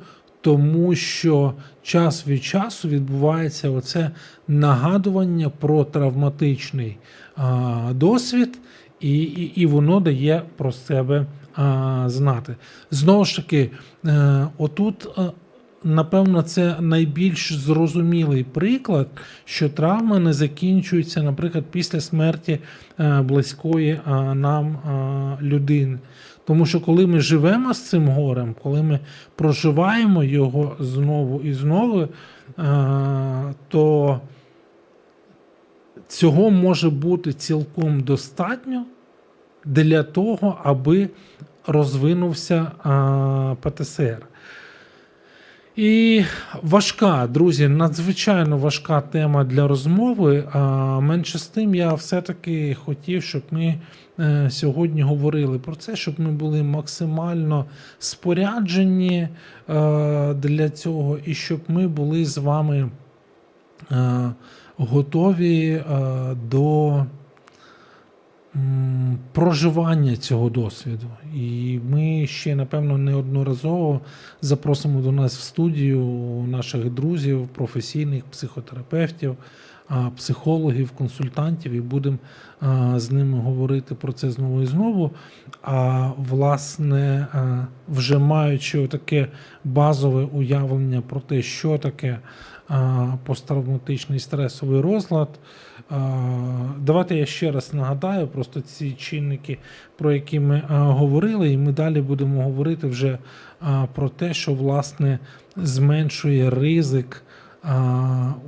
тому 0.45 0.95
що 0.95 1.53
час 1.83 2.27
від 2.27 2.43
часу 2.43 2.87
відбувається 2.87 3.69
оце 3.69 4.11
нагадування 4.47 5.49
про 5.49 5.83
травматичний 5.83 6.97
а, 7.35 7.91
досвід, 7.93 8.59
і, 8.99 9.17
і, 9.23 9.43
і 9.61 9.65
воно 9.65 9.99
дає 9.99 10.41
про 10.57 10.71
себе 10.71 11.25
а, 11.55 12.03
знати. 12.07 12.55
Знову 12.91 13.25
ж 13.25 13.35
таки, 13.35 13.71
е, 14.05 14.47
отут. 14.57 15.07
е, 15.17 15.21
Напевно, 15.83 16.41
це 16.41 16.75
найбільш 16.79 17.53
зрозумілий 17.53 18.43
приклад, 18.43 19.07
що 19.45 19.69
травма 19.69 20.19
не 20.19 20.33
закінчується, 20.33 21.23
наприклад, 21.23 21.63
після 21.71 22.01
смерті 22.01 22.59
е, 22.99 23.21
близької 23.21 23.99
нам 24.33 24.77
людини. 25.41 25.99
Тому 26.45 26.65
що 26.65 26.81
коли 26.81 27.07
ми 27.07 27.19
живемо 27.19 27.73
з 27.73 27.89
цим 27.89 28.07
горем, 28.07 28.55
коли 28.63 28.83
ми 28.83 28.99
проживаємо 29.35 30.23
його 30.23 30.75
знову 30.79 31.41
і 31.41 31.53
знову, 31.53 32.01
е, 32.01 32.07
то 33.67 34.19
цього 36.07 36.51
може 36.51 36.89
бути 36.89 37.33
цілком 37.33 37.99
достатньо 37.99 38.85
для 39.65 40.03
того, 40.03 40.57
аби 40.63 41.09
розвинувся 41.67 42.71
е, 42.85 43.55
ПТСР. 43.61 44.27
І 45.75 46.23
важка, 46.61 47.27
друзі, 47.27 47.67
надзвичайно 47.67 48.57
важка 48.57 49.01
тема 49.01 49.43
для 49.43 49.67
розмови. 49.67 50.43
А 50.51 50.59
менше 50.99 51.39
з 51.39 51.47
тим, 51.47 51.75
я 51.75 51.93
все-таки 51.93 52.73
хотів, 52.85 53.23
щоб 53.23 53.41
ми 53.51 53.79
е, 54.19 54.49
сьогодні 54.49 55.01
говорили 55.01 55.59
про 55.59 55.75
це, 55.75 55.95
щоб 55.95 56.19
ми 56.19 56.31
були 56.31 56.63
максимально 56.63 57.65
споряджені 57.99 59.17
е, 59.17 59.29
для 60.33 60.69
цього, 60.69 61.17
і 61.25 61.33
щоб 61.33 61.59
ми 61.67 61.87
були 61.87 62.25
з 62.25 62.37
вами 62.37 62.89
е, 63.91 64.31
готові 64.77 65.83
до 66.49 67.05
проживання 69.35 70.15
цього 70.15 70.49
досвіду. 70.49 71.07
І 71.35 71.79
ми 71.89 72.27
ще, 72.27 72.55
напевно, 72.55 72.97
неодноразово 72.97 74.01
запросимо 74.41 75.01
до 75.01 75.11
нас 75.11 75.37
в 75.37 75.41
студію 75.41 76.01
наших 76.47 76.89
друзів, 76.89 77.47
професійних 77.47 78.23
психотерапевтів, 78.23 79.35
психологів, 80.15 80.91
консультантів, 80.91 81.71
і 81.71 81.81
будемо 81.81 82.17
з 82.95 83.11
ними 83.11 83.39
говорити 83.39 83.95
про 83.95 84.13
це 84.13 84.31
знову 84.31 84.61
і 84.61 84.65
знову. 84.65 85.11
А 85.61 86.09
власне, 86.17 87.27
вже 87.87 88.17
маючи 88.17 88.87
таке 88.87 89.27
базове 89.63 90.23
уявлення 90.23 91.01
про 91.01 91.19
те, 91.19 91.41
що 91.41 91.77
таке 91.77 92.19
посттравматичний 93.25 94.19
стресовий 94.19 94.81
розлад. 94.81 95.29
Давайте 96.79 97.15
я 97.15 97.25
ще 97.25 97.51
раз 97.51 97.73
нагадаю 97.73 98.27
просто 98.27 98.61
ці 98.61 98.91
чинники, 98.91 99.57
про 99.97 100.11
які 100.11 100.39
ми 100.39 100.63
говорили, 100.69 101.51
і 101.51 101.57
ми 101.57 101.71
далі 101.71 102.01
будемо 102.01 102.43
говорити 102.43 102.87
вже 102.87 103.17
про 103.93 104.09
те, 104.09 104.33
що 104.33 104.53
власне 104.53 105.19
зменшує 105.55 106.49
ризик 106.49 107.23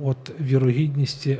от 0.02 0.40
вірогідності, 0.40 1.38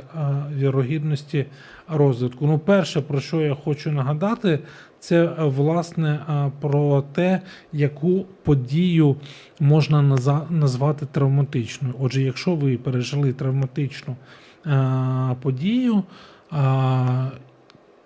вірогідності 0.57 1.45
розвитку. 1.87 2.47
Ну, 2.47 2.59
перше, 2.59 3.01
про 3.01 3.21
що 3.21 3.41
я 3.41 3.55
хочу 3.55 3.91
нагадати, 3.91 4.59
це 4.99 5.25
власне 5.37 6.19
про 6.61 7.01
те, 7.01 7.41
яку 7.73 8.25
подію 8.43 9.15
можна 9.59 10.01
назвати 10.49 11.05
травматичною. 11.05 11.95
Отже, 11.99 12.21
якщо 12.21 12.55
ви 12.55 12.77
пережили 12.77 13.33
травматичну 13.33 14.15
подію, 15.41 16.03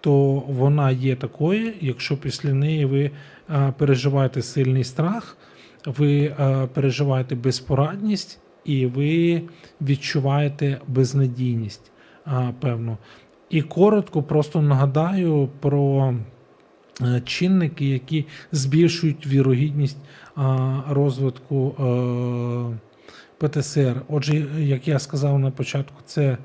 то 0.01 0.43
вона 0.47 0.91
є 0.91 1.15
такою, 1.15 1.73
якщо 1.81 2.17
після 2.17 2.53
неї 2.53 2.85
ви 2.85 3.11
переживаєте 3.77 4.41
сильний 4.41 4.83
страх, 4.83 5.37
ви 5.85 6.35
переживаєте 6.73 7.35
безпорадність 7.35 8.39
і 8.65 8.85
ви 8.85 9.41
відчуваєте 9.81 10.81
безнадійність, 10.87 11.91
певно. 12.59 12.97
І 13.49 13.61
коротко 13.61 14.23
просто 14.23 14.61
нагадаю 14.61 15.49
про 15.59 16.15
е, 17.01 17.21
чинники, 17.25 17.85
які 17.85 18.25
збільшують 18.51 19.27
вірогідність 19.27 19.97
розвитку 20.89 21.75
е, 21.79 22.77
ПТСР. 23.43 24.01
Отже, 24.07 24.45
як 24.59 24.87
я 24.87 24.99
сказав 24.99 25.39
на 25.39 25.51
початку, 25.51 25.95
це 26.05 26.23
е, 26.23 26.37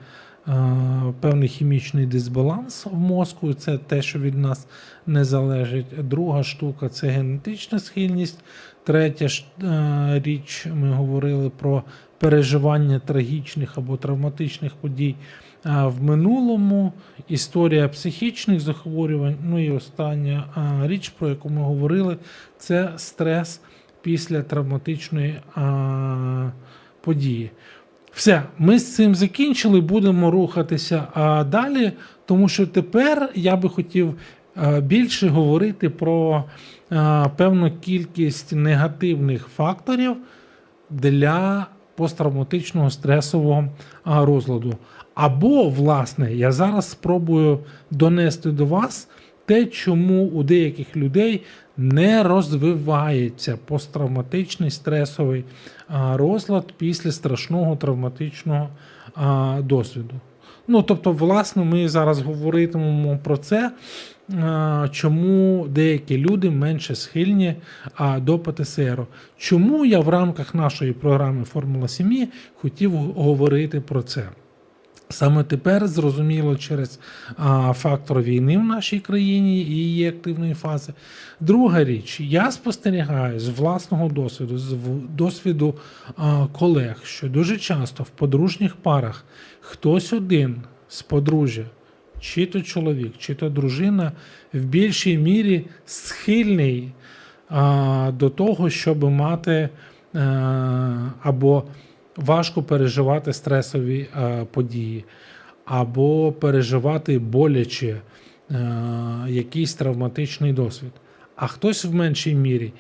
певний 1.21 1.49
хімічний 1.49 2.07
дисбаланс 2.07 2.87
в 2.87 2.95
мозку, 2.95 3.55
це 3.55 3.79
те, 3.79 4.03
що 4.03 4.19
від 4.19 4.39
нас 4.39 4.67
не 5.07 5.25
залежить. 5.25 6.09
Друга 6.09 6.43
штука 6.43 6.89
це 6.89 7.09
генетична 7.09 7.79
схильність. 7.79 8.41
Третя 8.85 9.27
е, 9.63 10.23
річ, 10.25 10.67
ми 10.75 10.91
говорили 10.91 11.51
про 11.51 11.83
переживання 12.19 12.99
трагічних 12.99 13.79
або 13.79 13.97
травматичних 13.97 14.75
подій 14.75 15.15
е, 15.67 15.85
в 15.85 16.03
минулому, 16.03 16.93
історія 17.29 17.89
психічних 17.89 18.61
захворювань. 18.61 19.37
Ну 19.43 19.65
і 19.65 19.71
остання 19.71 20.45
річ, 20.87 21.09
про 21.09 21.29
яку 21.29 21.49
ми 21.49 21.63
говорили, 21.63 22.17
це 22.59 22.93
стрес 22.97 23.61
після 24.03 24.43
травматичної 24.43 25.41
події. 27.01 27.51
Все, 28.13 28.43
ми 28.59 28.79
з 28.79 28.95
цим 28.95 29.15
закінчили, 29.15 29.81
будемо 29.81 30.31
рухатися 30.31 31.07
а, 31.15 31.45
далі, 31.45 31.93
тому 32.27 32.49
що 32.49 32.67
тепер 32.67 33.31
я 33.35 33.57
би 33.57 33.69
хотів 33.69 34.15
а, 34.55 34.81
більше 34.81 35.29
говорити 35.29 35.91
про 35.91 36.45
а, 36.91 37.29
певну 37.37 37.71
кількість 37.81 38.53
негативних 38.53 39.49
факторів 39.57 40.17
для 40.91 41.67
посттравматичного 41.97 42.91
стресового 42.91 43.69
а, 44.05 44.25
розладу. 44.25 44.75
Або, 45.15 45.69
власне, 45.69 46.35
я 46.35 46.53
зараз 46.53 46.91
спробую 46.91 47.59
донести 47.91 48.51
до 48.51 48.67
вас 48.67 49.09
те, 49.47 49.67
чому 49.67 50.27
у 50.27 50.43
деяких 50.43 50.97
людей 50.97 51.43
не 51.79 52.23
розвивається 52.23 53.59
посттравматичний 53.65 54.71
стресовий 54.71 55.45
розлад 56.15 56.73
після 56.79 57.13
страшного 57.13 57.77
травматичного 57.77 58.69
досвіду. 59.61 60.15
Ну, 60.71 60.83
тобто, 60.83 61.13
власне, 61.13 61.65
ми 61.65 61.89
зараз 61.89 62.21
говоритимемо 62.21 63.19
про 63.25 63.37
це, 63.37 63.73
чому 64.91 65.67
деякі 65.69 66.19
люди 66.19 66.51
менше 66.51 66.95
схильні 66.95 67.55
до 68.19 68.39
ПТСР. 68.39 69.07
Чому 69.37 69.85
я 69.85 70.01
в 70.01 70.09
рамках 70.09 70.55
нашої 70.55 70.93
програми 70.93 71.45
Формула 71.45 71.89
сім'ї 71.89 72.29
хотів 72.55 72.93
говорити 72.97 73.81
про 73.81 74.03
це? 74.03 74.29
Саме 75.11 75.45
тепер 75.45 75.89
зрозуміло 75.89 76.57
через 76.57 77.01
а, 77.37 77.73
фактор 77.73 78.23
війни 78.23 78.59
в 78.59 78.65
нашій 78.65 79.01
країні 79.01 79.59
і 79.61 79.65
її 79.65 80.09
активної 80.09 80.55
фази. 80.55 80.93
Друга 81.41 81.85
річ, 81.85 82.21
я 82.21 82.51
спостерігаю 82.51 83.41
з 83.41 83.49
власного 83.49 84.09
досвіду, 84.09 84.59
з 84.59 84.77
досвіду 85.17 85.75
а, 86.17 86.47
колег, 86.53 87.01
що 87.05 87.29
дуже 87.29 87.57
часто 87.57 88.03
в 88.03 88.09
подружніх 88.09 88.77
парах 88.77 89.25
хтось 89.61 90.13
один 90.13 90.63
з 90.89 91.03
подружжя, 91.03 91.65
чи 92.21 92.47
то 92.47 92.63
чоловік, 92.63 93.13
чи 93.19 93.35
то 93.35 93.49
дружина, 93.49 94.13
в 94.53 94.59
більшій 94.65 95.19
мірі 95.19 95.67
схильний 95.87 96.93
а, 97.49 98.13
до 98.19 98.31
того, 98.31 98.71
щоб 98.71 99.05
мати 99.05 99.69
а, 100.15 100.19
або 101.23 101.65
важко 102.19 102.63
переживати 102.63 103.33
стресові 103.33 104.07
е, 104.17 104.47
події, 104.51 105.05
або 105.65 106.33
переживати 106.33 107.19
боляче 107.19 108.01
е, 108.51 108.61
якийсь 109.29 109.75
травматичний 109.75 110.53
досвід, 110.53 110.93
а 111.37 111.47
хтось 111.47 111.85
в 111.85 111.95
меншій 111.95 112.35
мірі. 112.35 112.73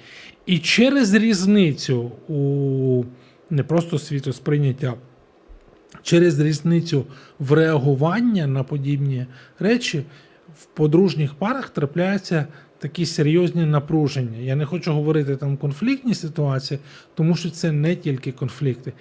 І 0.46 0.58
через 0.58 1.14
різницю 1.14 2.12
у 2.28 3.04
не 3.50 3.62
просто 3.62 3.98
світосприйняття, 3.98 4.94
через 6.02 6.40
різницю 6.40 7.04
в 7.38 7.52
реагування 7.52 8.46
на 8.46 8.62
подібні 8.62 9.26
речі 9.58 10.04
в 10.54 10.64
подружніх 10.64 11.34
парах 11.34 11.70
трапляються 11.70 12.46
такі 12.78 13.06
серйозні 13.06 13.64
напруження. 13.64 14.38
Я 14.38 14.56
не 14.56 14.64
хочу 14.64 14.92
говорити 14.92 15.36
там 15.36 15.56
конфліктні 15.56 16.14
ситуації, 16.14 16.80
тому 17.14 17.36
що 17.36 17.50
це 17.50 17.72
не 17.72 17.96
тільки 17.96 18.32
конфлікти. 18.32 18.92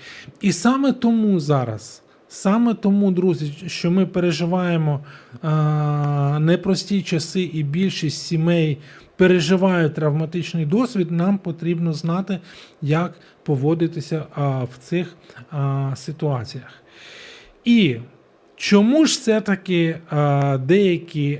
І 0.41 0.51
саме 0.51 0.93
тому 0.93 1.39
зараз. 1.39 2.01
Саме 2.29 2.73
тому, 2.73 3.11
друзі, 3.11 3.53
що 3.67 3.91
ми 3.91 4.05
переживаємо 4.05 5.05
а, 5.41 6.37
непрості 6.41 7.01
часи, 7.01 7.41
і 7.41 7.63
більшість 7.63 8.21
сімей 8.21 8.77
переживають 9.15 9.93
травматичний 9.93 10.65
досвід, 10.65 11.11
нам 11.11 11.37
потрібно 11.37 11.93
знати, 11.93 12.39
як 12.81 13.13
поводитися 13.43 14.25
а, 14.35 14.63
в 14.63 14.77
цих 14.79 15.15
а, 15.51 15.93
ситуаціях. 15.95 16.73
І 17.65 17.95
чому 18.55 19.05
ж 19.05 19.19
все-таки 19.19 19.97
а, 20.09 20.57
деякі 20.57 21.39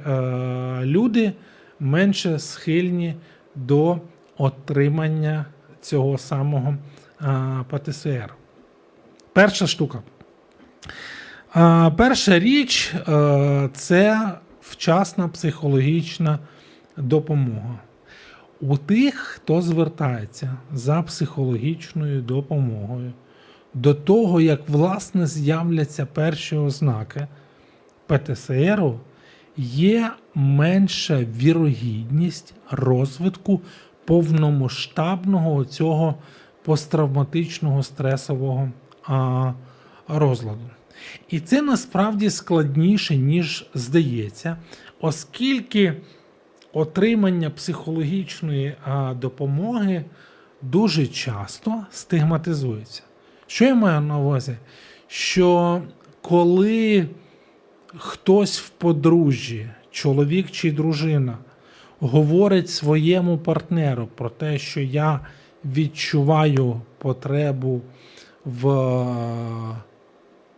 люди 0.84 1.34
менше 1.80 2.40
схильні 2.40 3.16
до 3.56 4.00
отримання 4.38 5.46
цього 5.82 6.18
самого 6.18 6.76
ПТСР? 7.70 8.34
Перша 9.34 9.68
штука. 9.68 10.02
А, 11.54 11.92
перша 11.98 12.40
річ 12.40 12.94
а, 13.08 13.70
це 13.74 14.32
вчасна 14.62 15.28
психологічна 15.28 16.40
допомога. 16.98 17.80
У 18.62 18.78
тих, 18.78 19.16
хто 19.16 19.62
звертається 19.62 20.58
за 20.72 21.02
психологічною 21.02 22.22
допомогою, 22.22 23.14
до 23.74 23.94
того, 23.94 24.42
як 24.42 24.70
власне 24.70 25.28
з'являться 25.28 26.06
перші 26.06 26.56
ознаки 26.56 27.28
ПТСР, 28.08 28.84
є 29.58 30.12
менша 30.36 31.26
вірогідність 31.38 32.54
розвитку 32.72 33.62
повномасштабного 34.06 35.66
цього 35.66 36.16
посттравматичного 36.64 37.84
стресового 37.84 38.72
розладу. 40.08 40.70
І 41.30 41.40
це 41.40 41.62
насправді 41.62 42.30
складніше, 42.30 43.16
ніж 43.18 43.66
здається, 43.74 44.58
оскільки 45.02 45.94
отримання 46.74 47.50
психологічної 47.50 48.76
допомоги 49.16 50.06
дуже 50.62 51.08
часто 51.08 51.86
стигматизується. 51.92 53.04
Що 53.48 53.66
я 53.66 53.76
маю 53.76 54.02
на 54.02 54.18
увазі? 54.18 54.58
Що 55.08 55.82
коли 56.22 57.08
хтось 57.96 58.60
в 58.60 58.70
подружжі, 58.70 59.70
чоловік 59.92 60.52
чи 60.52 60.72
дружина, 60.72 61.38
говорить 62.00 62.70
своєму 62.70 63.38
партнеру 63.38 64.08
про 64.16 64.30
те, 64.30 64.58
що 64.58 64.82
я 64.82 65.20
відчуваю 65.66 66.82
потребу 66.98 67.82
в 68.46 68.70
е, 68.70 69.06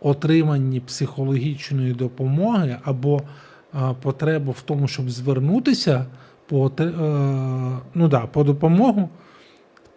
отриманні 0.00 0.80
психологічної 0.80 1.92
допомоги 1.92 2.76
або 2.84 3.20
е, 3.74 3.78
потребу 4.02 4.52
в 4.52 4.60
тому, 4.60 4.88
щоб 4.88 5.10
звернутися 5.10 6.06
по, 6.46 6.72
е, 6.80 6.92
ну 7.94 8.08
да, 8.08 8.20
по 8.20 8.44
допомогу, 8.44 9.08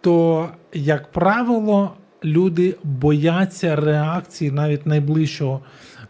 то, 0.00 0.48
як 0.72 1.12
правило, 1.12 1.90
люди 2.24 2.76
бояться 2.82 3.76
реакції 3.76 4.50
навіть 4.50 4.86
найближчого 4.86 5.60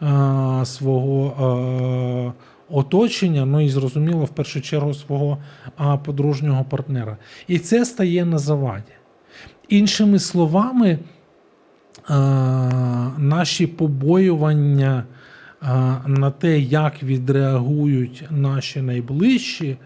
е, 0.02 0.64
свого 0.64 1.26
е, 2.28 2.42
оточення, 2.70 3.44
ну 3.44 3.60
і 3.60 3.68
зрозуміло, 3.68 4.24
в 4.24 4.28
першу 4.28 4.60
чергу 4.60 4.94
свого 4.94 5.38
подружнього 6.04 6.64
партнера. 6.64 7.16
І 7.48 7.58
це 7.58 7.84
стає 7.84 8.24
на 8.24 8.38
заваді. 8.38 8.92
Іншими 9.68 10.18
словами, 10.18 10.88
е, 10.90 10.98
наші 13.18 13.66
побоювання 13.66 15.04
е, 15.62 15.66
на 16.06 16.30
те, 16.30 16.58
як 16.58 17.02
відреагують 17.02 18.24
наші 18.30 18.82
найближчі, 18.82 19.76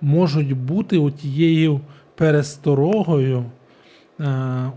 можуть 0.00 0.52
бути 0.52 0.98
отією 0.98 1.80
пересторогою, 2.14 3.44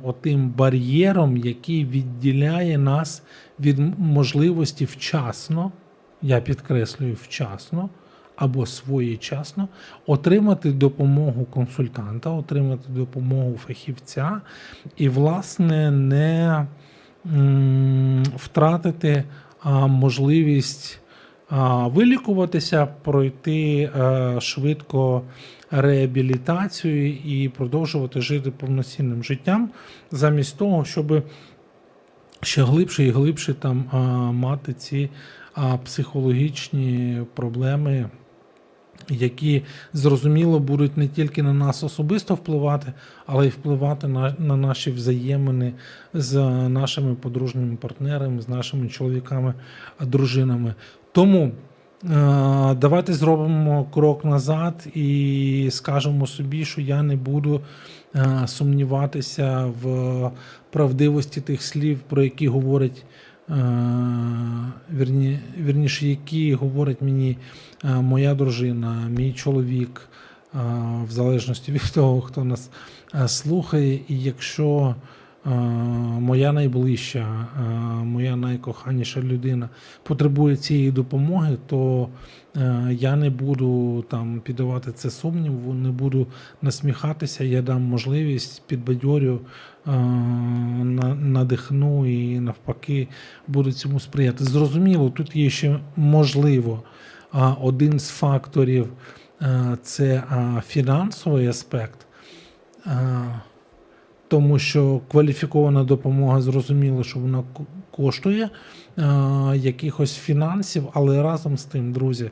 отим 0.03 0.49
бар'єром, 0.49 1.37
який 1.37 1.85
відділяє 1.85 2.77
нас 2.77 3.23
від 3.59 3.99
можливості 3.99 4.85
вчасно, 4.85 5.71
я 6.21 6.41
підкреслюю 6.41 7.17
вчасно 7.21 7.89
або 8.35 8.65
своєчасно 8.65 9.67
отримати 10.05 10.71
допомогу 10.71 11.45
консультанта, 11.45 12.29
отримати 12.29 12.89
допомогу 12.89 13.57
фахівця 13.57 14.41
і, 14.97 15.09
власне, 15.09 15.91
не 15.91 16.65
втратити 18.35 19.23
можливість 19.87 20.99
вилікуватися, 21.85 22.85
пройти 22.85 23.91
е, 23.95 24.35
швидко 24.41 25.21
реабілітацію 25.81 27.13
і 27.13 27.49
продовжувати 27.49 28.21
жити 28.21 28.51
повноцінним 28.51 29.23
життям, 29.23 29.69
замість 30.11 30.57
того, 30.57 30.85
щоб 30.85 31.23
ще 32.41 32.63
глибше 32.63 33.03
і 33.03 33.09
глибше 33.09 33.53
там 33.53 33.89
мати 34.35 34.73
ці 34.73 35.09
психологічні 35.83 37.21
проблеми, 37.33 38.09
які 39.09 39.63
зрозуміло 39.93 40.59
будуть 40.59 40.97
не 40.97 41.07
тільки 41.07 41.43
на 41.43 41.53
нас 41.53 41.83
особисто 41.83 42.35
впливати, 42.35 42.93
але 43.25 43.45
й 43.45 43.49
впливати 43.49 44.07
на, 44.07 44.35
на 44.39 44.57
наші 44.57 44.91
взаємини 44.91 45.73
з 46.13 46.39
нашими 46.69 47.15
подружніми 47.15 47.75
партнерами, 47.75 48.41
з 48.41 48.49
нашими 48.49 48.89
чоловіками, 48.89 49.53
дружинами. 49.99 50.75
Тому 51.11 51.51
давайте 52.75 53.13
зробимо 53.13 53.85
крок 53.93 54.25
назад 54.25 54.87
і 54.93 55.67
скажемо 55.71 56.27
собі, 56.27 56.65
що 56.65 56.81
я 56.81 57.03
не 57.03 57.15
буду 57.15 57.61
е, 58.15 58.47
сумніватися 58.47 59.65
в 59.81 60.31
правдивості 60.71 61.41
тих 61.41 61.61
слів, 61.63 61.99
про 61.99 62.23
які 62.23 62.47
говорить. 62.47 63.05
е, 63.49 63.55
Вірні, 64.93 65.39
вірніше, 65.57 66.07
які 66.07 66.53
говорить 66.53 67.01
мені 67.01 67.37
е, 67.83 67.89
моя 67.95 68.35
дружина, 68.35 69.07
мій 69.09 69.33
чоловік, 69.33 70.09
е, 70.55 70.57
в 71.07 71.11
залежності 71.11 71.71
від 71.71 71.91
того, 71.93 72.21
хто 72.21 72.43
нас 72.43 72.69
е, 73.15 73.27
слухає. 73.27 73.93
І 74.07 74.19
якщо 74.19 74.67
е, 74.89 74.95
моя 75.45 76.51
найближча, 76.51 77.47
е, 77.59 77.63
моя 78.03 78.35
найкоханіша 78.35 79.21
людина 79.21 79.69
потребує 80.03 80.57
цієї 80.57 80.91
допомоги, 80.91 81.57
то 81.67 82.09
е, 82.57 82.87
я 82.91 83.15
не 83.15 83.29
буду 83.29 84.01
там 84.09 84.39
піддавати 84.39 84.91
це 84.91 85.09
сумніву, 85.09 85.73
не 85.73 85.89
буду 85.89 86.27
насміхатися, 86.61 87.43
я 87.43 87.61
дам 87.61 87.81
можливість, 87.81 88.63
підбадьорю, 88.67 89.39
е, 89.87 89.91
надихну 91.15 92.05
і 92.05 92.39
навпаки 92.39 93.07
буду 93.47 93.71
цьому 93.71 93.99
сприяти. 93.99 94.43
Зрозуміло, 94.43 95.09
тут 95.09 95.35
є 95.35 95.49
ще 95.49 95.79
можливо 95.95 96.83
один 97.61 97.99
з 97.99 98.09
факторів 98.09 98.87
е, 99.41 99.77
це 99.83 100.23
фінансовий 100.67 101.47
аспект. 101.47 102.07
Тому 104.27 104.59
що 104.59 105.01
кваліфікована 105.11 105.83
допомога 105.83 106.41
зрозуміло, 106.41 107.03
що 107.03 107.19
вона 107.19 107.43
коштує 107.91 108.49
е, 108.97 109.01
якихось 109.55 110.15
фінансів, 110.15 110.87
але 110.93 111.23
разом 111.23 111.57
з 111.57 111.63
тим, 111.63 111.93
друзі, 111.93 112.31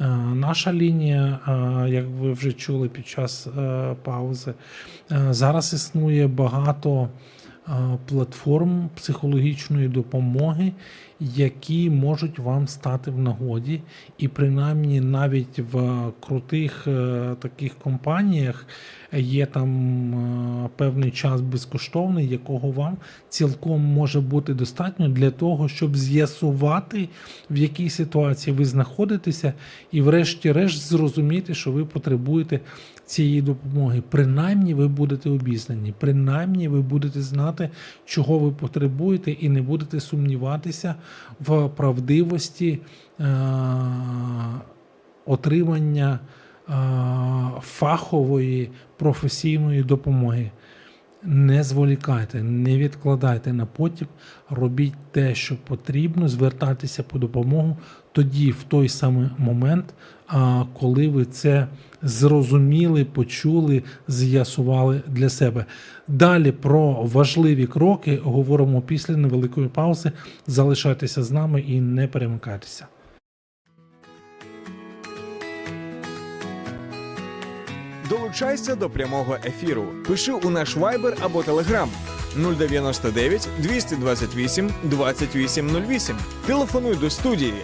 е, 0.00 0.06
наша 0.34 0.72
лінія, 0.72 1.38
е, 1.48 1.90
як 1.90 2.06
ви 2.20 2.32
вже 2.32 2.52
чули 2.52 2.88
під 2.88 3.06
час 3.06 3.46
е, 3.46 3.94
паузи, 4.02 4.54
е, 5.12 5.26
зараз 5.30 5.72
існує 5.72 6.26
багато 6.26 7.08
платформ 8.06 8.90
психологічної 8.96 9.88
допомоги, 9.88 10.72
які 11.20 11.90
можуть 11.90 12.38
вам 12.38 12.68
стати 12.68 13.10
в 13.10 13.18
нагоді, 13.18 13.80
і 14.18 14.28
принаймні 14.28 15.00
навіть 15.00 15.58
в 15.72 16.02
крутих 16.20 16.86
е, 16.86 17.34
таких 17.40 17.74
компаніях 17.74 18.66
є 19.12 19.46
там 19.46 19.68
е, 20.14 20.68
певний 20.76 21.10
час 21.10 21.40
безкоштовний, 21.40 22.28
якого 22.28 22.70
вам 22.70 22.96
цілком 23.28 23.80
може 23.80 24.20
бути 24.20 24.54
достатньо 24.54 25.08
для 25.08 25.30
того, 25.30 25.68
щоб 25.68 25.96
з'ясувати, 25.96 27.08
в 27.50 27.56
якій 27.56 27.90
ситуації 27.90 28.56
ви 28.56 28.64
знаходитеся, 28.64 29.52
і, 29.92 30.00
врешті-решт, 30.00 30.88
зрозуміти, 30.88 31.54
що 31.54 31.72
ви 31.72 31.84
потребуєте 31.84 32.60
цієї 33.06 33.42
допомоги. 33.42 34.02
Принаймні, 34.08 34.74
ви 34.74 34.88
будете 34.88 35.30
обізнані, 35.30 35.94
принаймні, 35.98 36.68
ви 36.68 36.80
будете 36.80 37.22
знати, 37.22 37.70
чого 38.04 38.38
ви 38.38 38.50
потребуєте, 38.50 39.30
і 39.30 39.48
не 39.48 39.62
будете 39.62 40.00
сумніватися 40.00 40.94
в 41.40 41.68
правдивості 41.68 42.78
е- 43.20 43.24
отримання 45.26 46.18
е, 46.68 46.72
фахової 47.60 48.70
професійної 48.96 49.82
допомоги. 49.82 50.50
Не 51.24 51.62
зволікайте, 51.62 52.42
не 52.42 52.78
відкладайте 52.78 53.52
на 53.52 53.66
потім, 53.66 54.06
робіть 54.50 54.94
те, 55.10 55.34
що 55.34 55.56
потрібно, 55.56 56.28
звертайтеся 56.28 57.02
по 57.02 57.18
допомогу 57.18 57.76
тоді, 58.12 58.50
в 58.50 58.62
той 58.62 58.88
самий 58.88 59.28
момент, 59.38 59.94
коли 60.80 61.08
ви 61.08 61.24
це 61.24 61.66
зрозуміли, 62.02 63.04
почули, 63.04 63.82
з'ясували 64.08 65.02
для 65.06 65.28
себе. 65.28 65.64
Далі 66.08 66.52
про 66.52 66.92
важливі 67.02 67.66
кроки 67.66 68.20
говоримо 68.24 68.80
після 68.80 69.16
невеликої 69.16 69.68
паузи. 69.68 70.12
Залишайтеся 70.46 71.22
з 71.22 71.30
нами 71.30 71.60
і 71.60 71.80
не 71.80 72.08
перемикайтеся. 72.08 72.86
Долучайся 78.08 78.74
до 78.74 78.90
прямого 78.90 79.36
ефіру. 79.44 79.84
Пиши 80.08 80.32
у 80.32 80.50
наш 80.50 80.76
Viber 80.76 81.14
або 81.22 81.40
Telegram 81.40 81.88
099 82.36 83.48
228 83.58 84.70
2808. 84.82 86.16
Телефонуй 86.46 86.94
до 86.94 87.10
студії 87.10 87.54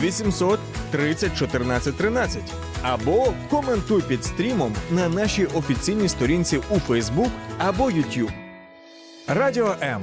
0800 0.00 0.60
30 0.90 1.38
14 1.38 1.96
13. 1.96 2.42
Або 2.82 3.32
коментуй 3.50 4.02
під 4.02 4.24
стрімом 4.24 4.74
на 4.90 5.08
нашій 5.08 5.46
офіційній 5.46 6.08
сторінці 6.08 6.60
у 6.70 6.74
Facebook 6.92 7.30
або 7.58 7.84
YouTube. 7.84 8.30
Радіо 9.26 9.74
М. 9.82 10.02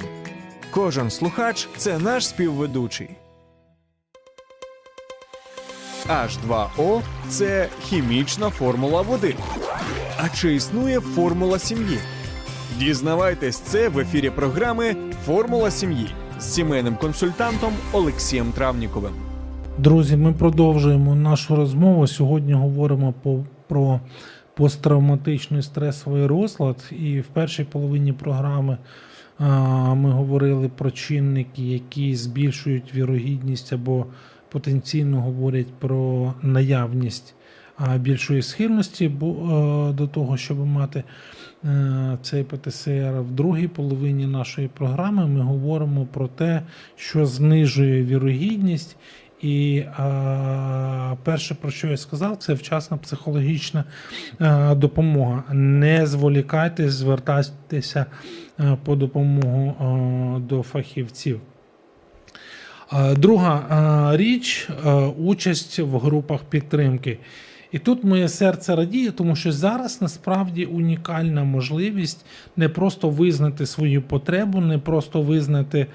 Кожен 0.72 1.10
слухач 1.12 1.68
це 1.78 2.00
наш 2.00 2.28
співведучий. 2.28 3.10
H2O– 6.10 7.02
це 7.30 7.70
хімічна 7.84 8.50
формула 8.50 9.02
води. 9.02 9.36
А 10.18 10.30
чи 10.30 10.54
існує 10.56 11.00
формула 11.00 11.60
сім'ї? 11.60 12.00
Дізнавайтесь 12.80 13.58
це 13.58 13.90
в 13.90 14.00
ефірі 14.00 14.30
програми 14.30 14.96
Формула 15.26 15.72
сім'ї 15.72 16.08
з 16.40 16.44
сімейним 16.44 16.96
консультантом 16.96 17.74
Олексієм 17.94 18.52
Травніковим. 18.52 19.12
Друзі, 19.78 20.18
ми 20.18 20.34
продовжуємо 20.34 21.16
нашу 21.16 21.56
розмову. 21.56 22.08
Сьогодні 22.08 22.54
говоримо 22.54 23.14
по, 23.24 23.44
про 23.68 24.00
посттравматичний 24.54 25.62
стресовий 25.62 26.26
розлад. 26.26 26.92
І 27.00 27.20
в 27.20 27.28
першій 27.28 27.64
половині 27.64 28.14
програми 28.14 28.78
а, 29.38 29.48
ми 29.94 30.12
говорили 30.12 30.70
про 30.70 30.92
чинники, 30.92 31.62
які 31.62 32.16
збільшують 32.16 32.96
вірогідність 32.96 33.74
або 33.74 34.06
потенційно 34.50 35.22
говорять 35.22 35.74
про 35.80 36.34
наявність 36.42 37.36
більшої 37.96 38.42
схильності 38.42 39.06
е, 39.06 39.10
до 39.94 40.08
того, 40.14 40.38
щоб 40.38 40.66
мати 40.66 41.04
е, 41.64 42.18
цей 42.22 42.44
ПТСР. 42.44 43.12
В 43.22 43.32
другій 43.32 43.68
половині 43.68 44.28
нашої 44.28 44.68
програми 44.68 45.28
ми 45.28 45.42
говоримо 45.42 46.06
про 46.06 46.28
те, 46.28 46.62
що 46.96 47.26
знижує 47.26 48.04
вірогідність. 48.04 48.98
І 49.42 49.84
а, 49.98 51.16
перше, 51.24 51.56
про 51.56 51.72
що 51.72 51.88
я 51.88 51.98
сказав, 51.98 52.38
це 52.38 52.54
вчасна 52.54 52.98
психологічна 52.98 53.84
а, 54.40 54.76
допомога. 54.76 55.44
Не 55.52 56.08
зволікайте, 56.08 56.90
звертайтеся 56.90 58.06
а, 58.58 58.76
по 58.76 58.96
допомогу 58.96 59.76
а, 59.80 60.40
до 60.40 60.64
фахівців. 60.64 61.42
А, 62.90 63.14
Друга 63.14 63.66
а, 63.70 64.18
річ 64.18 64.70
а, 64.84 64.96
участь 65.08 65.80
в 65.80 65.98
групах 65.98 66.44
підтримки. 66.44 67.18
І 67.76 67.80
тут 67.80 68.04
моє 68.04 68.30
серце 68.30 68.76
радіє, 68.76 69.12
тому 69.12 69.36
що 69.36 69.52
зараз 69.52 70.02
насправді 70.02 70.66
унікальна 70.66 71.44
можливість 71.44 72.26
не 72.56 72.70
просто 72.70 73.10
визнати 73.10 73.66
свою 73.66 74.02
потребу, 74.02 74.62
не 74.62 74.78
просто 74.78 75.22
визнати 75.22 75.80
е, 75.80 75.88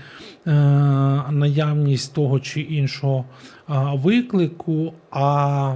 наявність 1.31 2.15
того 2.15 2.41
чи 2.41 2.61
іншого 2.61 3.25
е, 3.25 3.73
виклику, 3.95 4.93
а 5.11 5.75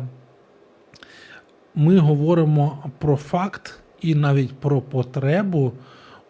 ми 1.75 1.99
говоримо 1.99 2.79
про 2.99 3.17
факт 3.17 3.81
і 4.01 4.15
навіть 4.15 4.53
про 4.53 4.81
потребу 4.81 5.73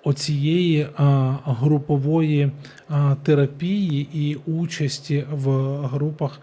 оцієї 0.05 0.81
е, 0.81 0.89
групової 1.45 2.43
е, 2.43 2.51
терапії 3.23 4.09
і 4.13 4.37
участі 4.37 5.25
в 5.33 5.51
групах 5.87 6.41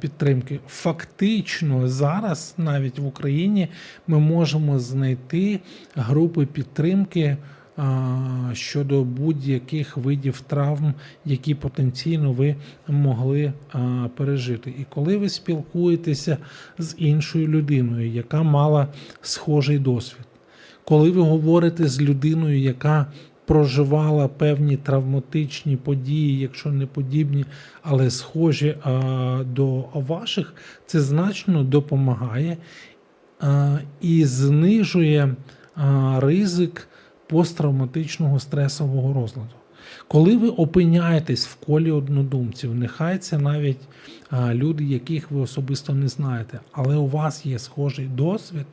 підтримки. 0.00 0.60
Фактично, 0.68 1.88
зараз 1.88 2.54
навіть 2.58 2.98
в 2.98 3.06
Україні 3.06 3.68
ми 4.06 4.18
можемо 4.18 4.78
знайти 4.78 5.60
групи 5.94 6.46
підтримки. 6.46 7.36
Щодо 8.52 9.04
будь-яких 9.04 9.96
видів 9.96 10.40
травм, 10.40 10.94
які 11.24 11.54
потенційно 11.54 12.32
ви 12.32 12.56
могли 12.88 13.52
пережити. 14.16 14.70
І 14.70 14.84
коли 14.88 15.16
ви 15.16 15.28
спілкуєтеся 15.28 16.36
з 16.78 16.94
іншою 16.98 17.48
людиною, 17.48 18.10
яка 18.10 18.42
мала 18.42 18.88
схожий 19.22 19.78
досвід, 19.78 20.26
коли 20.84 21.10
ви 21.10 21.22
говорите 21.22 21.88
з 21.88 22.00
людиною, 22.00 22.60
яка 22.60 23.06
проживала 23.46 24.28
певні 24.28 24.76
травматичні 24.76 25.76
події, 25.76 26.38
якщо 26.38 26.72
не 26.72 26.86
подібні, 26.86 27.44
але 27.82 28.10
схожі 28.10 28.76
до 29.44 29.84
ваших, 29.92 30.54
це 30.86 31.00
значно 31.00 31.64
допомагає 31.64 32.56
і 34.00 34.24
знижує 34.24 35.34
ризик 36.16 36.88
посттравматичного 37.26 38.40
стресового 38.40 39.12
розладу. 39.12 39.54
Коли 40.08 40.36
ви 40.36 40.48
опиняєтесь 40.48 41.46
в 41.46 41.54
колі 41.54 41.90
однодумців, 41.90 42.74
нехай 42.74 43.18
це 43.18 43.38
навіть 43.38 43.80
люди, 44.32 44.84
яких 44.84 45.30
ви 45.30 45.40
особисто 45.40 45.94
не 45.94 46.08
знаєте, 46.08 46.60
але 46.72 46.96
у 46.96 47.06
вас 47.06 47.46
є 47.46 47.58
схожий 47.58 48.06
досвід, 48.06 48.66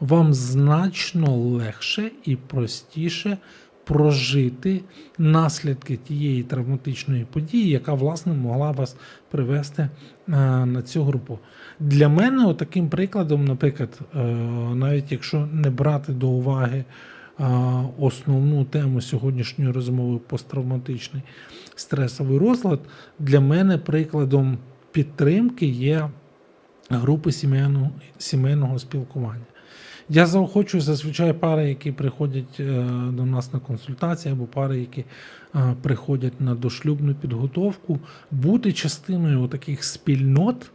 вам 0.00 0.34
значно 0.34 1.36
легше 1.36 2.10
і 2.24 2.36
простіше 2.36 3.38
прожити 3.84 4.80
наслідки 5.18 5.96
тієї 5.96 6.42
травматичної 6.42 7.26
події, 7.32 7.68
яка 7.68 7.94
власне 7.94 8.32
могла 8.32 8.70
вас 8.70 8.96
привести 9.30 9.82
е, 9.82 9.90
на 10.66 10.82
цю 10.82 11.04
групу. 11.04 11.38
Для 11.80 12.08
мене 12.08 12.54
таким 12.54 12.88
прикладом, 12.88 13.44
наприклад, 13.44 13.98
е, 14.14 14.24
навіть 14.74 15.12
якщо 15.12 15.48
не 15.52 15.70
брати 15.70 16.12
до 16.12 16.28
уваги 16.28 16.84
основну 17.98 18.64
тему 18.64 19.00
сьогоднішньої 19.00 19.70
розмови 19.70 20.18
посттравматичний 20.18 21.22
стресовий 21.74 22.38
розлад, 22.38 22.80
для 23.18 23.40
мене 23.40 23.78
прикладом 23.78 24.58
підтримки 24.92 25.66
є 25.66 26.08
групи 26.90 27.32
сімейного, 27.32 27.90
сімейного 28.18 28.78
спілкування. 28.78 29.44
Я 30.08 30.26
заохочую 30.26 30.80
зазвичай 30.80 31.32
пари, 31.32 31.68
які 31.68 31.92
приходять 31.92 32.60
е, 32.60 32.64
до 33.10 33.26
нас 33.26 33.52
на 33.52 33.60
консультації, 33.60 34.32
або 34.32 34.44
пари, 34.44 34.80
які 34.80 35.04
е, 35.54 35.74
приходять 35.82 36.40
на 36.40 36.54
дошлюбну 36.54 37.14
підготовку, 37.14 37.98
бути 38.30 38.72
частиною 38.72 39.48
таких 39.48 39.84
спільнот, 39.84 40.70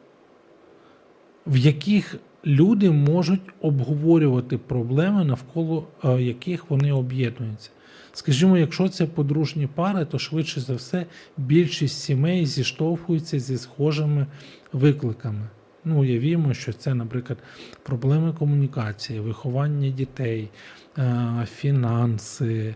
в 1.48 1.58
яких 1.58 2.16
люди 2.46 2.92
можуть 2.92 3.42
обговорювати 3.62 4.58
проблеми, 4.58 5.26
навколо 5.26 5.88
е, 6.04 6.22
яких 6.22 6.70
вони 6.70 6.92
об'єднуються. 6.92 7.70
Скажімо, 8.14 8.58
якщо 8.58 8.90
це 8.90 9.06
подружні 9.06 9.68
пари, 9.68 10.06
то 10.06 10.20
швидше 10.20 10.62
за 10.62 10.74
все 10.74 11.06
більшість 11.38 12.00
сімей 12.00 12.46
зіштовхуються 12.46 13.40
зі 13.40 13.58
схожими 13.58 14.28
викликами. 14.74 15.48
Ну, 15.86 16.00
уявімо, 16.00 16.54
що 16.54 16.74
це, 16.74 16.94
наприклад, 16.94 17.40
проблеми 17.84 18.34
комунікації, 18.40 19.20
виховання 19.20 19.90
дітей, 19.90 20.50
е, 20.98 21.48
фінанси, 21.56 22.76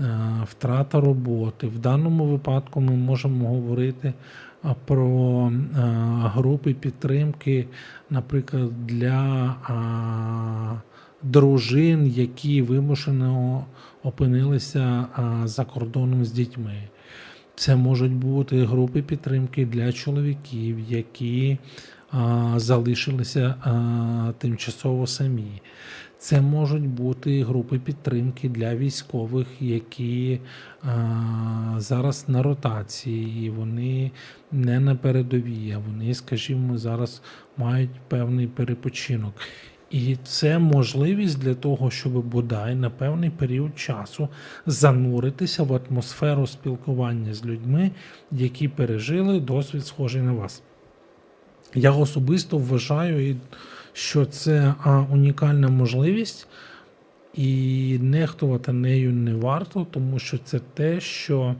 е, 0.00 0.18
втрата 0.44 1.00
роботи. 1.00 1.66
В 1.66 1.78
даному 1.78 2.24
випадку 2.24 2.80
ми 2.80 2.92
можемо 2.92 3.48
говорити 3.48 4.12
е, 4.64 4.74
про 4.84 5.52
групи 6.22 6.74
підтримки, 6.74 7.66
наприклад, 8.10 8.86
для 8.86 9.54
дружин, 11.22 12.06
які 12.06 12.62
вимушено 12.62 13.64
опинилися 14.02 15.06
за 15.44 15.64
кордоном 15.64 16.24
з 16.24 16.32
дітьми. 16.32 16.88
Це 17.54 17.76
можуть 17.76 18.12
бути 18.12 18.64
групи 18.64 19.02
підтримки 19.02 19.66
для 19.66 19.92
чоловіків, 19.92 20.80
які 20.88 21.58
залишилися 22.56 23.54
тимчасово 24.38 25.06
самі. 25.06 25.62
Це 26.18 26.40
можуть 26.40 26.86
бути 26.88 27.44
групи 27.44 27.78
підтримки 27.78 28.48
для 28.48 28.76
військових, 28.76 29.46
які 29.60 30.40
зараз 31.76 32.24
на 32.28 32.42
ротації, 32.42 33.46
і 33.46 33.50
вони 33.50 34.10
не 34.52 34.80
на 34.80 34.94
передовій, 34.94 35.72
а 35.76 35.78
вони, 35.78 36.14
скажімо, 36.14 36.78
зараз 36.78 37.22
мають 37.56 37.90
певний 38.08 38.46
перепочинок. 38.46 39.34
І 39.90 40.16
це 40.24 40.58
можливість 40.58 41.38
для 41.38 41.54
того, 41.54 41.90
щоб 41.90 42.12
бодай 42.12 42.74
на 42.74 42.90
певний 42.90 43.30
період 43.30 43.78
часу 43.78 44.28
зануритися 44.66 45.62
в 45.62 45.74
атмосферу 45.74 46.46
спілкування 46.46 47.34
з 47.34 47.44
людьми, 47.44 47.90
які 48.32 48.68
пережили 48.68 49.40
досвід 49.40 49.86
схожий 49.86 50.22
на 50.22 50.32
вас. 50.32 50.62
Я 51.74 51.92
особисто 51.92 52.58
вважаю, 52.58 53.36
що 53.92 54.24
це 54.24 54.74
а, 54.82 55.00
унікальна 55.00 55.68
можливість, 55.68 56.46
і 57.34 57.98
нехтувати 58.02 58.72
нею 58.72 59.12
не 59.12 59.34
варто, 59.34 59.86
тому 59.90 60.18
що 60.18 60.38
це 60.38 60.60
те, 60.74 61.00
що 61.00 61.54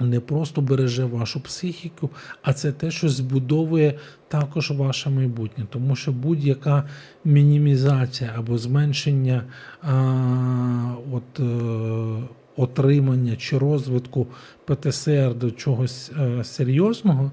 не 0.00 0.20
просто 0.20 0.60
береже 0.60 1.04
вашу 1.04 1.40
психіку, 1.40 2.10
а 2.42 2.52
це 2.52 2.72
те, 2.72 2.90
що 2.90 3.08
збудовує 3.08 3.98
також 4.28 4.70
ваше 4.70 5.10
майбутнє. 5.10 5.66
Тому 5.70 5.96
що 5.96 6.12
будь-яка 6.12 6.88
мінімізація 7.24 8.34
або 8.36 8.58
зменшення 8.58 9.44
а, 9.82 10.94
от, 11.12 11.40
е, 11.40 12.28
отримання 12.56 13.36
чи 13.36 13.58
розвитку 13.58 14.26
ПТСР 14.64 15.34
до 15.34 15.50
чогось 15.50 16.12
е, 16.20 16.44
серйозного, 16.44 17.32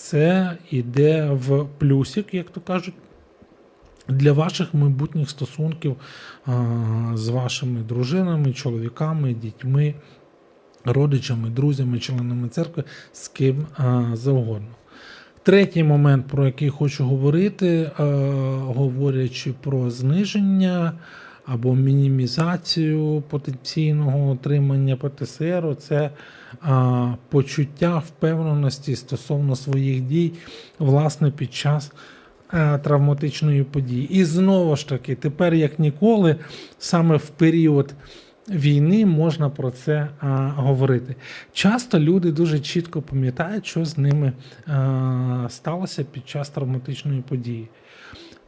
це 0.00 0.56
йде 0.70 1.30
в 1.32 1.66
плюсик, 1.78 2.34
як 2.34 2.50
то 2.50 2.60
кажуть. 2.60 2.94
Для 4.08 4.32
ваших 4.32 4.74
майбутніх 4.74 5.30
стосунків 5.30 5.96
а, 6.46 6.52
з 7.14 7.28
вашими 7.28 7.80
дружинами, 7.80 8.52
чоловіками, 8.52 9.34
дітьми, 9.34 9.94
родичами, 10.84 11.50
друзями, 11.50 11.98
членами 11.98 12.48
церкви, 12.48 12.84
з 13.12 13.28
ким 13.28 13.66
а, 13.76 14.10
завгодно. 14.12 14.68
Третій 15.42 15.84
момент, 15.84 16.26
про 16.26 16.46
який 16.46 16.70
хочу 16.70 17.04
говорити, 17.04 17.90
а, 17.96 18.04
говорячи 18.66 19.54
про 19.60 19.90
зниження 19.90 20.92
або 21.52 21.74
мінімізацію 21.74 23.22
потенційного 23.28 24.30
отримання 24.30 24.96
ПТСР, 24.96 25.76
це 25.78 26.10
а, 26.60 27.12
почуття 27.28 27.98
впевненості 27.98 28.96
стосовно 28.96 29.56
своїх 29.56 30.00
дій, 30.00 30.32
власне, 30.78 31.30
під 31.30 31.54
час 31.54 31.92
е, 32.54 32.78
травматичної 32.78 33.64
події. 33.64 34.08
І 34.08 34.24
знову 34.24 34.76
ж 34.76 34.88
таки, 34.88 35.14
тепер 35.14 35.54
як 35.54 35.78
ніколи, 35.78 36.36
саме 36.78 37.16
в 37.16 37.28
період 37.28 37.94
війни 38.48 39.06
можна 39.06 39.50
про 39.50 39.70
це 39.70 40.08
а, 40.20 40.26
говорити. 40.56 41.16
Часто 41.52 41.98
люди 41.98 42.32
дуже 42.32 42.60
чітко 42.60 43.02
пам'ятають, 43.02 43.66
що 43.66 43.84
з 43.84 43.98
ними 43.98 44.32
а, 44.66 45.46
сталося 45.50 46.04
під 46.04 46.28
час 46.28 46.48
травматичної 46.48 47.20
події. 47.20 47.68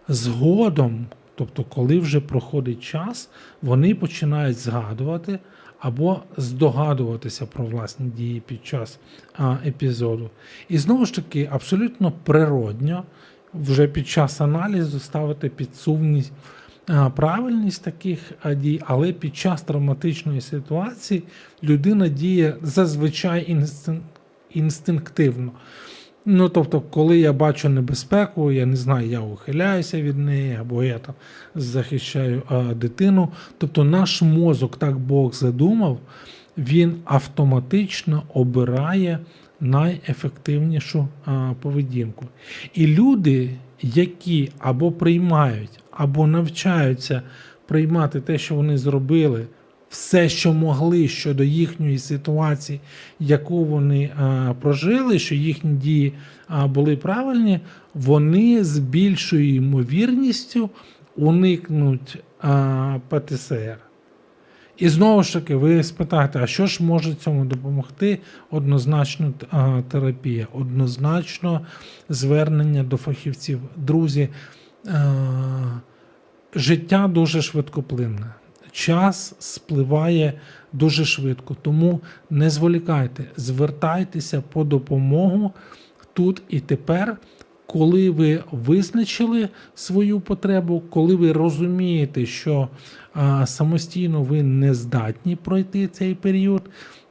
Згодом, 0.09 1.07
тобто, 1.35 1.65
коли 1.65 1.99
вже 1.99 2.21
проходить 2.21 2.83
час, 2.83 3.29
вони 3.63 3.95
починають 3.95 4.59
згадувати 4.59 5.39
або 5.79 6.21
здогадуватися 6.37 7.47
про 7.47 7.65
власні 7.65 8.11
дії 8.11 8.43
під 8.47 8.67
час 8.67 8.99
а, 9.39 9.57
епізоду. 9.67 10.31
І 10.69 10.79
знову 10.79 11.07
ж 11.07 11.15
таки, 11.15 11.49
абсолютно 11.53 12.13
природньо 12.25 13.05
вже 13.55 13.89
під 13.89 14.09
час 14.09 14.41
аналізу 14.41 15.01
ставити 15.01 15.49
під 15.49 15.77
сумність 15.77 16.33
правильність 17.17 17.85
таких 17.85 18.19
дій, 18.57 18.81
але 18.87 19.13
під 19.13 19.37
час 19.37 19.63
травматичної 19.63 20.41
ситуації 20.41 21.23
людина 21.63 22.09
діє 22.09 22.57
зазвичай 22.63 23.53
інстин- 23.55 24.01
інстинктивно. 24.51 25.53
Ну, 26.25 26.49
тобто, 26.49 26.81
коли 26.81 27.19
я 27.19 27.33
бачу 27.33 27.69
небезпеку, 27.69 28.53
я 28.53 28.67
не 28.67 28.77
знаю, 28.77 29.09
я 29.09 29.21
ухиляюся 29.21 30.03
від 30.03 30.19
неї, 30.19 30.57
або 30.61 30.85
я 30.85 30.99
там 30.99 31.15
захищаю 31.55 32.43
а, 32.49 32.63
дитину. 32.75 33.29
Тобто, 33.59 33.85
наш 33.85 34.23
мозок, 34.23 34.77
так 34.77 34.99
Бог 34.99 35.35
задумав, 35.35 35.99
він 36.59 36.97
автоматично 37.05 38.23
обирає 38.35 39.19
найефективнішу 39.61 41.09
а, 41.25 41.53
поведінку. 41.61 42.27
І 42.75 42.87
люди, 42.87 43.51
які 43.83 44.51
або 44.59 44.93
приймають, 44.93 45.83
або 45.91 46.27
навчаються 46.27 47.23
приймати 47.67 48.21
те, 48.21 48.39
що 48.39 48.55
вони 48.55 48.79
зробили, 48.79 49.47
все, 49.93 50.29
що 50.29 50.53
могли 50.53 51.09
щодо 51.09 51.45
їхньої 51.45 51.99
ситуації, 51.99 52.81
яку 53.21 53.65
вони 53.65 54.11
а, 54.17 54.55
прожили, 54.61 55.19
що 55.19 55.35
їхні 55.35 55.73
дії 55.73 56.13
а, 56.49 56.67
були 56.67 56.97
правильні, 56.97 57.61
вони 57.95 58.65
з 58.65 58.79
більшою 58.79 59.55
ймовірністю 59.55 60.71
уникнуть 61.17 62.19
а, 62.41 62.99
ПТСР. 63.09 63.77
І 64.79 64.89
знову 64.89 65.23
ж 65.23 65.33
таки, 65.33 65.57
ви 65.57 65.83
спитаєте, 65.83 66.41
а 66.43 66.47
що 66.47 66.67
ж 66.67 66.85
може 66.85 67.15
цьому 67.15 67.45
допомогти? 67.45 68.19
Однозначно 68.51 69.33
терапія, 69.89 70.47
однозначно 70.53 71.61
звернення 72.09 72.83
до 72.83 72.97
фахівців. 72.97 73.61
Друзі, 73.77 74.29
життя 76.55 77.09
дуже 77.09 77.43
швидкоплинне. 77.43 78.35
Час 78.73 79.35
спливає 79.39 80.33
дуже 80.73 81.05
швидко, 81.05 81.57
тому 81.63 82.01
не 82.31 82.51
зволікайте, 82.51 83.25
звертайтеся 83.37 84.43
по 84.53 84.65
допомогу 84.65 85.53
тут 86.13 86.43
і 86.49 86.61
тепер, 86.61 87.17
коли 87.67 88.11
ви 88.11 88.45
визначили 88.51 89.49
свою 89.75 90.21
потребу, 90.21 90.83
коли 90.91 91.15
ви 91.15 91.33
розумієте, 91.33 92.27
що 92.27 92.69
а, 93.15 93.47
самостійно 93.47 94.23
ви 94.23 94.43
не 94.43 94.75
здатні 94.75 95.37
пройти 95.37 95.87
цей 95.87 96.15
період, 96.15 96.63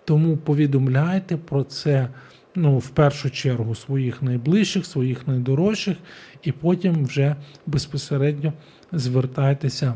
тому 0.05 0.37
повідомляйте 0.37 1.37
про 1.37 1.63
це 1.63 2.09
ну, 2.55 2.77
в 2.77 2.89
першу 2.89 3.29
чергу 3.29 3.75
своїх 3.75 4.21
найближчих, 4.21 4.85
своїх 4.85 5.27
найдорожчих, 5.27 5.97
і 6.43 6.51
потім 6.51 7.05
вже 7.05 7.35
безпосередньо 7.67 8.53
звертайтеся 8.91 9.93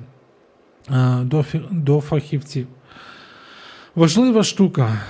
до, 1.22 1.46
до 1.72 2.02
фахівців. 2.02 2.68
Важлива 3.96 4.44
штука, 4.44 5.02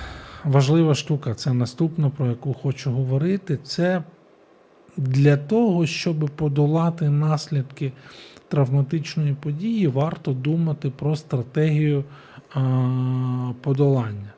важлива 0.44 0.94
штука, 0.94 1.34
це 1.34 1.52
наступна, 1.52 2.10
про 2.10 2.26
яку 2.26 2.54
хочу 2.54 2.90
говорити. 2.92 3.58
Це 3.64 4.02
для 4.96 5.36
того, 5.36 5.86
щоб 5.86 6.30
подолати 6.36 7.10
наслідки 7.10 7.92
травматичної 8.48 9.34
події, 9.34 9.86
варто 9.88 10.32
думати 10.32 10.90
про 10.90 11.16
стратегію 11.16 12.04
а, 12.54 12.60
подолання. 13.60 14.32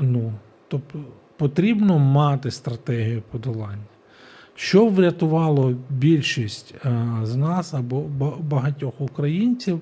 Ну, 0.00 0.32
тобто 0.68 0.98
потрібно 1.36 1.98
мати 1.98 2.50
стратегію 2.50 3.22
подолання. 3.30 3.84
Що 4.56 4.86
врятувало 4.88 5.74
більшість 5.90 6.74
е, 6.84 7.06
з 7.22 7.36
нас 7.36 7.74
або 7.74 8.00
багатьох 8.40 9.00
українців 9.00 9.80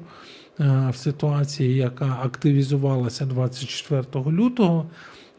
е, 0.60 0.88
в 0.92 0.96
ситуації, 0.96 1.76
яка 1.76 2.18
активізувалася 2.22 3.26
24 3.26 4.04
лютого, 4.14 4.86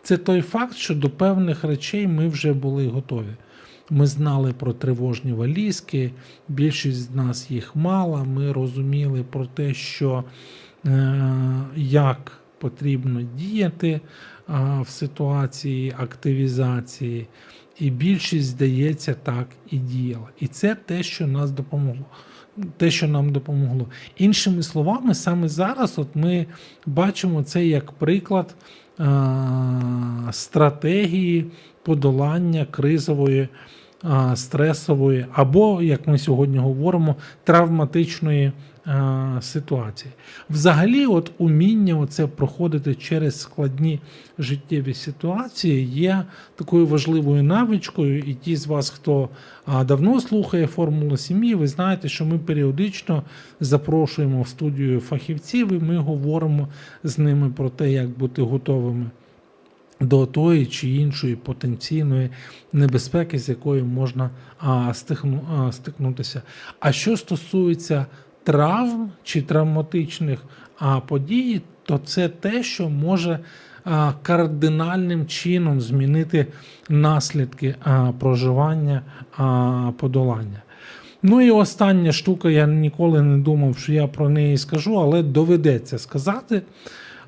це 0.03 0.17
той 0.17 0.41
факт, 0.41 0.75
що 0.75 0.95
до 0.95 1.09
певних 1.09 1.63
речей 1.63 2.07
ми 2.07 2.27
вже 2.27 2.53
були 2.53 2.87
готові. 2.87 3.35
Ми 3.89 4.07
знали 4.07 4.53
про 4.53 4.73
тривожні 4.73 5.33
валізки, 5.33 6.11
більшість 6.47 7.11
з 7.11 7.15
нас 7.15 7.51
їх 7.51 7.75
мала. 7.75 8.23
Ми 8.23 8.51
розуміли 8.51 9.25
про 9.31 9.45
те, 9.45 9.73
що 9.73 10.23
е, 10.85 11.21
як 11.75 12.31
потрібно 12.59 13.21
діяти 13.21 14.01
в 14.81 14.89
ситуації 14.89 15.93
активізації, 15.97 17.27
і 17.79 17.89
більшість, 17.89 18.47
здається, 18.47 19.13
так 19.23 19.47
і 19.71 19.77
діяла. 19.77 20.29
І 20.39 20.47
це 20.47 20.75
те, 20.75 21.03
що 21.03 21.27
нас 21.27 21.51
допомогло. 21.51 22.05
Те, 22.77 22.91
що 22.91 23.07
нам 23.07 23.31
допомогло. 23.31 23.87
Іншими 24.17 24.63
словами, 24.63 25.13
саме 25.13 25.49
зараз 25.49 25.99
от 25.99 26.07
ми 26.15 26.45
бачимо 26.85 27.43
це 27.43 27.65
як 27.65 27.91
приклад 27.91 28.55
а, 28.97 30.29
стратегії 30.31 31.45
подолання 31.83 32.65
кризової, 32.71 33.47
а, 34.01 34.35
стресової, 34.35 35.25
або, 35.33 35.81
як 35.81 36.07
ми 36.07 36.17
сьогодні 36.17 36.57
говоримо, 36.57 37.15
травматичної 37.43 38.51
ситуації. 39.41 40.13
Взагалі, 40.49 41.05
от 41.05 41.31
уміння 41.37 41.97
оце 41.97 42.27
проходити 42.27 42.95
через 42.95 43.39
складні 43.39 43.99
життєві 44.39 44.93
ситуації 44.93 45.85
є 45.85 46.23
такою 46.55 46.87
важливою 46.87 47.43
навичкою. 47.43 48.19
І 48.19 48.33
ті 48.33 48.55
з 48.55 48.67
вас, 48.67 48.89
хто 48.89 49.29
давно 49.67 50.21
слухає 50.21 50.67
формулу 50.67 51.17
сім'ї, 51.17 51.55
ви 51.55 51.67
знаєте, 51.67 52.09
що 52.09 52.25
ми 52.25 52.37
періодично 52.39 53.23
запрошуємо 53.59 54.41
в 54.41 54.47
студію 54.47 54.99
фахівців, 54.99 55.71
і 55.71 55.79
ми 55.79 55.97
говоримо 55.97 56.67
з 57.03 57.17
ними 57.17 57.49
про 57.49 57.69
те, 57.69 57.91
як 57.91 58.09
бути 58.09 58.41
готовими. 58.41 59.05
До 59.99 60.25
тої 60.25 60.65
чи 60.65 60.89
іншої 60.89 61.35
потенційної 61.35 62.29
небезпеки, 62.73 63.39
з 63.39 63.49
якою 63.49 63.85
можна 63.85 64.29
а, 64.59 64.93
стихну, 64.93 65.41
а, 65.51 65.71
стикнутися. 65.71 66.41
А 66.79 66.91
що 66.91 67.17
стосується 67.17 68.05
травм 68.45 69.09
чи 69.23 69.41
травматичних 69.41 70.43
а, 70.79 70.99
подій, 70.99 71.61
то 71.83 71.97
це 71.97 72.29
те, 72.29 72.63
що 72.63 72.89
може 72.89 73.39
а, 73.83 74.13
кардинальним 74.21 75.25
чином 75.25 75.81
змінити 75.81 76.47
наслідки 76.89 77.75
а, 77.83 78.11
проживання 78.19 79.01
а, 79.37 79.91
подолання. 79.97 80.61
Ну 81.23 81.41
і 81.41 81.51
остання 81.51 82.11
штука, 82.11 82.49
я 82.49 82.67
ніколи 82.67 83.21
не 83.21 83.37
думав, 83.37 83.77
що 83.77 83.93
я 83.93 84.07
про 84.07 84.29
неї 84.29 84.57
скажу, 84.57 84.99
але 84.99 85.23
доведеться 85.23 85.97
сказати. 85.97 86.61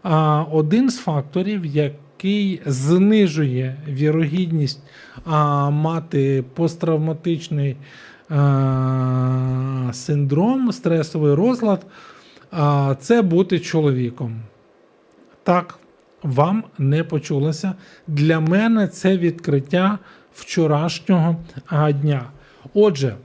А, 0.04 0.44
Один 0.52 0.90
з 0.90 0.98
факторів, 0.98 1.66
який 1.66 2.62
знижує 2.66 3.76
вірогідність 3.88 4.84
а, 5.26 5.70
мати 5.70 6.44
посттравматичний 6.54 7.76
синдром, 10.06 10.72
стресовий 10.72 11.34
розлад, 11.34 11.86
це 13.00 13.22
бути 13.22 13.60
чоловіком. 13.60 14.42
Так, 15.44 15.80
вам 16.24 16.64
не 16.78 17.04
почулося. 17.04 17.74
Для 18.08 18.40
мене 18.40 18.88
це 18.88 19.18
відкриття 19.18 20.00
вчорашнього 20.34 21.36
дня. 22.02 22.26
Отже, 22.74 23.16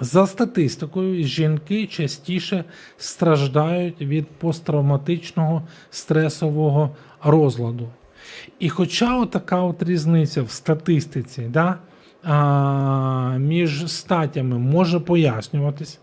за 0.00 0.26
статистикою, 0.26 1.24
жінки 1.24 1.86
частіше 1.86 2.64
страждають 2.98 4.00
від 4.00 4.26
посттравматичного 4.28 5.62
стресового 5.90 6.96
розладу. 7.22 7.88
І 8.58 8.68
хоча 8.68 9.26
така 9.26 9.60
от 9.62 9.82
різниця 9.82 10.42
в 10.42 10.50
статистиці 10.50 11.42
да, 11.42 11.78
а, 12.22 13.36
між 13.38 13.92
статтями 13.92 14.58
може 14.58 15.00
пояснюватись, 15.00 15.98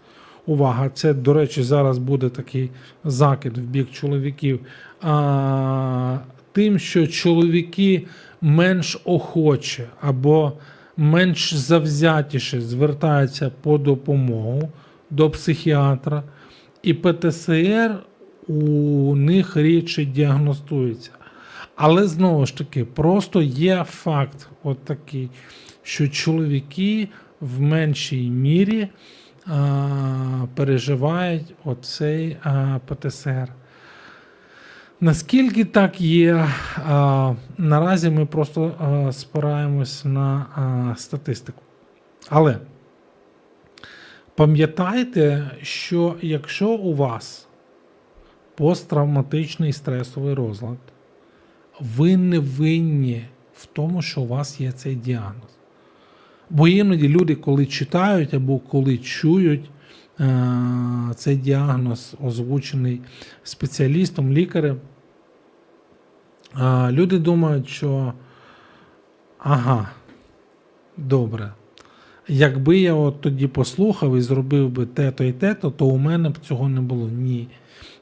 увага, 0.45 0.89
це, 0.89 1.13
до 1.13 1.34
речі, 1.34 1.63
зараз 1.63 1.97
буде 1.97 2.30
такий 2.30 2.70
закид 3.03 3.57
в 3.57 3.61
бік 3.61 3.91
чоловіків, 3.91 4.59
а, 5.01 6.18
тим, 6.51 6.80
що 6.80 7.07
чоловіки 7.07 8.07
менш 8.41 9.01
охоче 9.05 9.88
або 10.01 10.53
менш 10.97 11.53
завзятіше 11.53 12.61
звертаються 12.61 13.51
по 13.61 13.78
допомогу 13.78 14.70
до 15.09 15.30
психіатра, 15.30 16.24
і 16.84 16.93
ПТСР 16.93 17.95
у 18.47 19.15
них 19.15 19.57
рідше 19.57 20.05
діагностується. 20.05 21.11
Але 21.76 22.07
знову 22.07 22.45
ж 22.45 22.57
таки, 22.57 22.86
просто 22.86 23.41
є 23.41 23.86
факт, 23.89 24.47
от 24.63 24.86
такий, 24.86 25.30
що 25.88 26.07
чоловіки 26.07 27.09
в 27.39 27.61
меншій 27.61 28.29
мірі 28.29 28.88
а, 29.45 30.45
переживають 30.55 31.55
оцей 31.63 32.38
а, 32.43 32.79
ПТСР. 32.85 33.53
Наскільки 35.01 35.65
так 35.65 36.01
є, 36.01 36.47
а, 36.75 37.33
наразі 37.57 38.09
ми 38.09 38.25
просто 38.25 38.75
а, 38.79 39.11
спираємось 39.11 40.05
на 40.05 40.45
а, 40.55 40.95
статистику. 40.97 41.61
Але 42.29 42.57
пам'ятайте, 44.35 45.51
що 45.61 46.15
якщо 46.21 46.69
у 46.69 46.95
вас 46.95 47.47
посттравматичний 48.55 49.73
стресовий 49.73 50.33
розлад, 50.33 50.77
ви 51.79 52.17
не 52.17 52.39
винні 52.39 53.25
в 53.55 53.65
тому, 53.65 54.01
що 54.01 54.21
у 54.21 54.27
вас 54.27 54.61
є 54.61 54.71
цей 54.71 54.95
діагноз. 54.95 55.56
Бо 56.49 56.67
іноді 56.67 57.09
люди, 57.09 57.35
коли 57.35 57.65
читають 57.65 58.33
або 58.33 58.59
коли 58.59 58.97
чують 58.97 59.69
е, 60.19 61.13
цей 61.15 61.35
діагноз, 61.35 62.15
озвучений 62.23 63.01
спеціалістом, 63.43 64.31
лікарем, 64.31 64.77
е, 66.61 66.91
люди 66.91 67.19
думають, 67.19 67.69
що 67.69 68.13
ага, 69.39 69.89
добре. 70.97 71.51
Якби 72.27 72.79
я 72.79 72.93
от 72.93 73.21
тоді 73.21 73.47
послухав 73.47 74.17
і 74.17 74.21
зробив 74.21 74.69
би 74.69 74.85
те-то 74.85 75.23
і 75.23 75.33
те-то, 75.33 75.71
то 75.71 75.85
у 75.85 75.97
мене 75.97 76.29
б 76.29 76.37
цього 76.37 76.69
не 76.69 76.81
було. 76.81 77.09
Ні. 77.09 77.47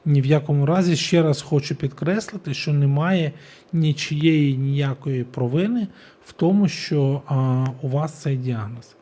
Ні 0.06 0.20
в 0.20 0.26
якому 0.26 0.66
разі 0.66 0.96
ще 0.96 1.22
раз 1.22 1.42
хочу 1.42 1.74
підкреслити, 1.74 2.54
що 2.54 2.72
немає 2.72 3.32
нічієї 3.72 4.56
ніякої 4.56 5.24
провини 5.24 5.86
в 6.24 6.32
тому, 6.32 6.68
що 6.68 7.22
а, 7.26 7.66
у 7.82 7.88
вас 7.88 8.12
цей 8.12 8.36
діагноз. 8.36 8.96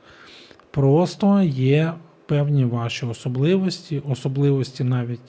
Просто 0.71 1.43
є 1.43 1.93
певні 2.27 2.65
ваші 2.65 3.07
особливості, 3.07 4.03
особливості 4.09 4.85
навіть 4.85 5.21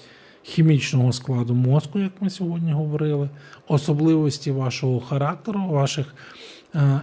хімічного 0.43 1.13
складу 1.13 1.53
мозку, 1.53 1.99
як 1.99 2.11
ми 2.21 2.29
сьогодні 2.29 2.71
говорили, 2.71 3.29
особливості 3.67 4.51
вашого 4.51 4.99
характеру, 4.99 5.67
ваших 5.67 6.15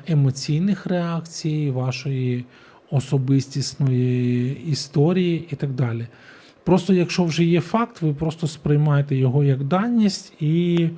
емоційних 0.06 0.86
реакцій, 0.86 1.70
вашої 1.70 2.44
особистісної 2.90 4.52
історії 4.66 5.48
і 5.50 5.56
так 5.56 5.70
далі. 5.70 6.06
Просто 6.64 6.94
якщо 6.94 7.24
вже 7.24 7.44
є 7.44 7.60
факт, 7.60 8.02
ви 8.02 8.14
просто 8.14 8.46
сприймаєте 8.46 9.16
його 9.16 9.44
як 9.44 9.64
даність 9.64 10.42
і 10.42 10.88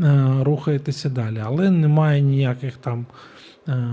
е, 0.00 0.30
рухаєтеся 0.40 1.08
далі. 1.08 1.42
Але 1.44 1.70
немає 1.70 2.20
ніяких 2.20 2.76
там 2.76 3.06
е, 3.68 3.86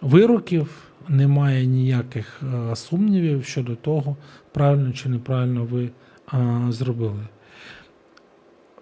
вироків, 0.00 0.68
немає 1.08 1.66
ніяких 1.66 2.40
е, 2.42 2.76
сумнівів 2.76 3.44
щодо 3.44 3.76
того, 3.76 4.16
правильно 4.52 4.92
чи 4.92 5.08
неправильно 5.08 5.64
ви 5.64 5.90
е, 6.34 6.66
зробили. 6.68 7.26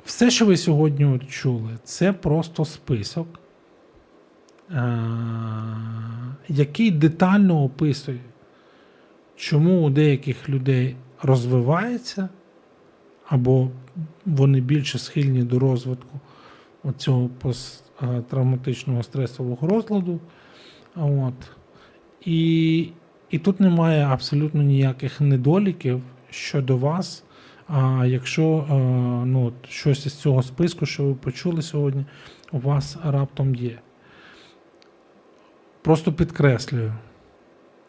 Все, 0.04 0.30
що 0.30 0.46
ви 0.46 0.56
сьогодні 0.56 1.20
чули, 1.28 1.70
це 1.84 2.12
просто 2.12 2.64
список, 2.64 3.26
е, 4.70 4.98
який 6.48 6.90
детально 6.90 7.62
описує 7.62 8.20
чому 9.36 9.86
у 9.86 9.90
деяких 9.90 10.48
людей 10.48 10.96
розвивається, 11.22 12.28
або 13.28 13.70
вони 14.26 14.60
більше 14.60 14.98
схильні 14.98 15.42
до 15.42 15.58
розвитку 15.58 16.20
цього 16.96 17.28
посттравматичного 17.28 19.02
стресового 19.02 19.66
розладу. 19.66 20.20
От. 20.96 21.34
І, 22.24 22.88
І 23.30 23.38
тут 23.38 23.60
немає 23.60 24.04
абсолютно 24.04 24.62
ніяких 24.62 25.20
недоліків 25.20 26.02
щодо 26.30 26.76
вас. 26.76 27.24
А 27.68 28.06
якщо 28.06 28.66
а, 28.68 28.74
ну, 29.26 29.52
щось 29.68 30.06
із 30.06 30.14
цього 30.14 30.42
списку, 30.42 30.86
що 30.86 31.04
ви 31.04 31.14
почули 31.14 31.62
сьогодні, 31.62 32.04
у 32.52 32.58
вас 32.58 32.96
раптом 33.04 33.54
є. 33.54 33.78
Просто 35.82 36.12
підкреслюю. 36.12 36.92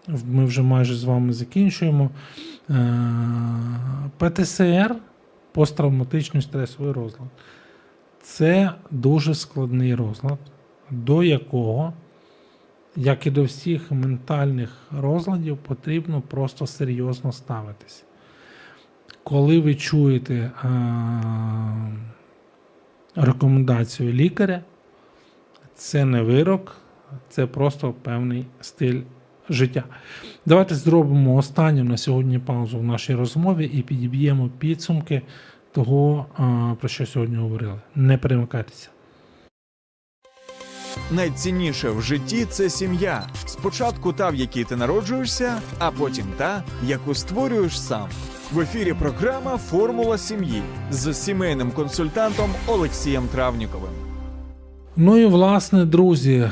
Ми 0.08 0.45
вже 0.45 0.62
майже 0.62 0.95
з 0.95 1.03
вами 1.03 1.34
закінчуємо. 1.34 2.10
Е, 2.70 2.76
ПТСР 4.18 4.95
посттравматичний 5.51 6.43
стресовий 6.43 6.91
розлад. 6.91 7.30
Це 8.22 8.72
дуже 8.91 9.36
складний 9.36 9.95
розлад, 9.95 10.39
до 10.91 11.24
якого, 11.24 11.93
як 12.95 13.28
і 13.28 13.32
до 13.32 13.43
всіх 13.43 13.91
ментальних 13.91 14.78
розладів, 15.01 15.58
потрібно 15.58 16.22
просто 16.22 16.68
серйозно 16.68 17.32
ставитись. 17.32 18.03
Коли 19.24 19.60
ви 19.60 19.76
чуєте 19.76 20.34
е, 20.34 20.51
рекомендацію 23.16 24.14
лікаря, 24.14 24.64
це 25.76 26.06
не 26.06 26.22
вирок, 26.22 26.76
це 27.30 27.47
просто 27.47 27.93
певний 27.93 28.45
стиль 28.62 29.01
життя. 29.50 29.84
Давайте 30.46 30.76
зробимо 30.76 31.36
останню 31.36 31.84
на 31.84 31.98
сьогодні 31.98 32.39
паузу 32.39 32.80
в 32.80 32.84
нашій 32.84 33.16
розмові 33.16 33.66
і 33.74 33.82
підіб'ємо 33.82 34.50
підсумки 34.60 35.22
того, 35.72 36.26
про 36.80 36.89
що 36.89 37.06
сьогодні 37.06 37.36
говорили. 37.36 37.80
Не 37.96 38.18
перемикайтеся. 38.18 38.89
Найцінніше 41.12 41.89
в 41.89 42.02
житті 42.02 42.46
це 42.46 42.70
сім'я. 42.70 43.28
Спочатку 43.46 44.14
та, 44.14 44.30
в 44.30 44.36
якій 44.36 44.64
ти 44.64 44.76
народжуєшся, 44.76 45.62
а 45.80 45.91
потім 45.91 46.26
та, 46.38 46.64
яку 46.84 47.16
створюєш 47.16 47.82
сам. 47.82 48.10
В 48.52 48.60
ефірі 48.60 48.93
програма 48.93 49.58
Формула 49.58 50.18
сім'ї 50.18 50.62
з 50.91 51.14
сімейним 51.14 51.72
консультантом 51.72 52.50
Олексієм 52.68 53.28
Травніковим. 53.28 54.05
Ну 54.98 55.18
і 55.18 55.26
власне, 55.26 55.86
друзі, 55.86 56.52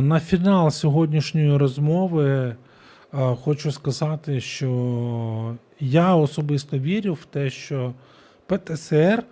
на 0.00 0.20
фінал 0.20 0.70
сьогоднішньої 0.70 1.56
розмови 1.56 2.56
хочу 3.12 3.72
сказати, 3.72 4.40
що 4.40 5.56
я 5.80 6.14
особисто 6.14 6.78
вірю 6.78 7.14
в 7.14 7.24
те, 7.24 7.50
що 7.50 7.94
ПТСР, 8.46 9.22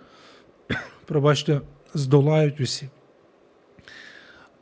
пробачте, 1.05 1.61
здолають 1.93 2.61
усі. 2.61 2.89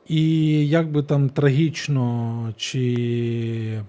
І 0.07 0.23
як 0.67 0.91
би 0.91 1.03
там 1.03 1.29
трагічно 1.29 2.53
чи 2.57 3.81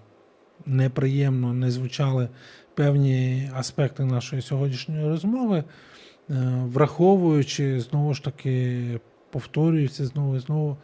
неприємно 0.66 1.52
не 1.52 1.70
звучали 1.70 2.28
певні 2.74 3.50
аспекти 3.54 4.04
нашої 4.04 4.42
сьогоднішньої 4.42 5.08
розмови, 5.08 5.58
е, 5.58 5.64
враховуючи 6.66 7.80
знову 7.80 8.14
ж 8.14 8.24
таки, 8.24 8.80
повторююся 9.32 10.06
знову 10.06 10.36
і 10.36 10.38
знову 10.38 10.76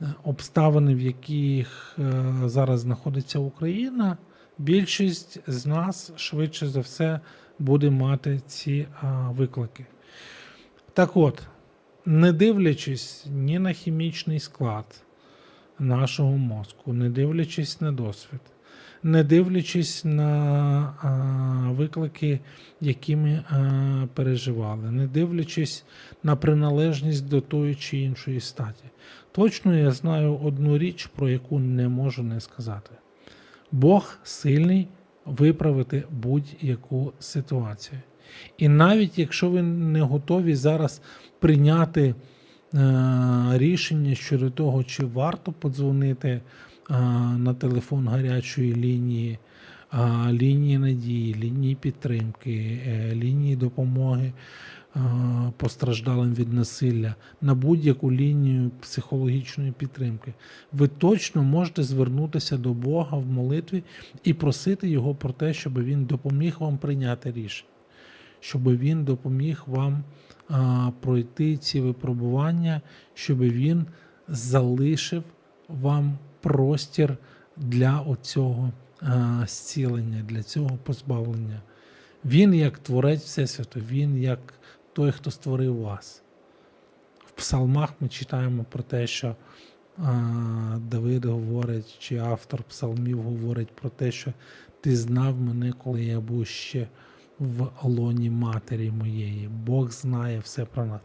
е, 0.00 0.06
обставини, 0.24 0.94
в 0.94 1.00
яких 1.00 1.96
е, 1.98 2.24
зараз 2.44 2.80
знаходиться 2.80 3.38
Україна, 3.38 4.16
більшість 4.58 5.38
з 5.46 5.66
нас 5.66 6.12
швидше 6.16 6.68
за 6.68 6.80
все 6.80 7.20
буде 7.58 7.90
мати 7.90 8.40
ці 8.46 8.86
виклики. 9.30 9.86
Так 10.92 11.16
от 11.16 11.42
не 12.06 12.32
дивлячись 12.32 13.26
ні 13.30 13.58
на 13.58 13.72
хімічний 13.72 14.40
склад 14.40 15.04
нашого 15.78 16.36
мозку, 16.36 16.92
не 16.92 17.10
дивлячись 17.10 17.80
на 17.80 17.92
досвід, 17.92 18.40
не 19.02 19.24
дивлячись 19.24 20.04
на 20.04 21.72
виклики, 21.78 22.40
які 22.80 23.16
ми 23.16 23.44
переживали, 24.14 24.90
не 24.90 25.06
дивлячись 25.06 25.84
на 26.22 26.36
приналежність 26.36 27.28
до 27.28 27.40
тої 27.40 27.74
чи 27.74 27.98
іншої 27.98 28.40
статі. 28.40 28.84
Точно 29.32 29.76
я 29.76 29.90
знаю 29.90 30.36
одну 30.36 30.78
річ, 30.78 31.06
про 31.06 31.28
яку 31.28 31.58
не 31.58 31.88
можу 31.88 32.22
не 32.22 32.40
сказати. 32.40 32.90
Бог 33.72 34.18
сильний 34.22 34.88
виправити 35.26 36.04
будь-яку 36.10 37.12
ситуацію. 37.18 38.00
І 38.58 38.68
навіть 38.68 39.18
якщо 39.18 39.50
ви 39.50 39.62
не 39.62 40.00
готові 40.00 40.54
зараз 40.54 41.02
прийняти 41.38 42.14
е, 42.74 42.94
рішення 43.52 44.14
щодо 44.14 44.50
того, 44.50 44.84
чи 44.84 45.04
варто 45.04 45.52
подзвонити 45.52 46.40
на 47.38 47.54
телефон 47.54 48.08
гарячої 48.08 48.74
лінії, 48.74 49.38
лінії 50.30 50.78
надії, 50.78 51.34
лінії 51.34 51.74
підтримки, 51.74 52.80
е, 52.86 53.14
лінії 53.14 53.56
допомоги. 53.56 54.32
Постраждалим 55.56 56.34
від 56.34 56.52
насилля 56.52 57.14
на 57.40 57.54
будь-яку 57.54 58.12
лінію 58.12 58.70
психологічної 58.80 59.72
підтримки, 59.72 60.34
ви 60.72 60.88
точно 60.88 61.42
можете 61.42 61.82
звернутися 61.82 62.56
до 62.56 62.74
Бога 62.74 63.18
в 63.18 63.26
молитві 63.26 63.82
і 64.24 64.34
просити 64.34 64.88
Його 64.88 65.14
про 65.14 65.32
те, 65.32 65.54
щоб 65.54 65.82
він 65.82 66.04
допоміг 66.04 66.56
вам 66.58 66.78
прийняти 66.78 67.32
рішення, 67.32 67.70
щоб 68.40 68.78
він 68.78 69.04
допоміг 69.04 69.64
вам 69.66 70.04
пройти 71.00 71.56
ці 71.56 71.80
випробування, 71.80 72.80
щоб 73.14 73.38
він 73.38 73.86
залишив 74.28 75.22
вам 75.68 76.18
простір 76.42 77.16
для 77.56 78.00
оцього 78.00 78.72
зцілення, 79.46 80.22
для 80.22 80.42
цього 80.42 80.78
позбавлення. 80.82 81.60
Він 82.24 82.54
як 82.54 82.78
творець 82.78 83.22
Всесвіту, 83.24 83.80
він 83.80 84.22
як 84.22 84.38
той, 84.92 85.12
хто 85.12 85.30
створив 85.30 85.80
вас. 85.80 86.22
В 87.26 87.30
псалмах 87.30 87.90
ми 88.00 88.08
читаємо 88.08 88.64
про 88.70 88.82
те, 88.82 89.06
що 89.06 89.36
Давид 90.76 91.24
говорить, 91.24 91.96
чи 91.98 92.16
автор 92.16 92.62
псалмів 92.62 93.22
говорить 93.22 93.70
про 93.70 93.90
те, 93.90 94.12
що 94.12 94.32
ти 94.80 94.96
знав 94.96 95.40
мене, 95.40 95.72
коли 95.72 96.04
я 96.04 96.20
був 96.20 96.46
ще 96.46 96.88
в 97.42 97.68
лоні 97.82 98.30
матері 98.30 98.90
моєї. 98.90 99.48
Бог 99.66 99.90
знає 99.90 100.38
все 100.38 100.64
про 100.64 100.86
нас. 100.86 101.00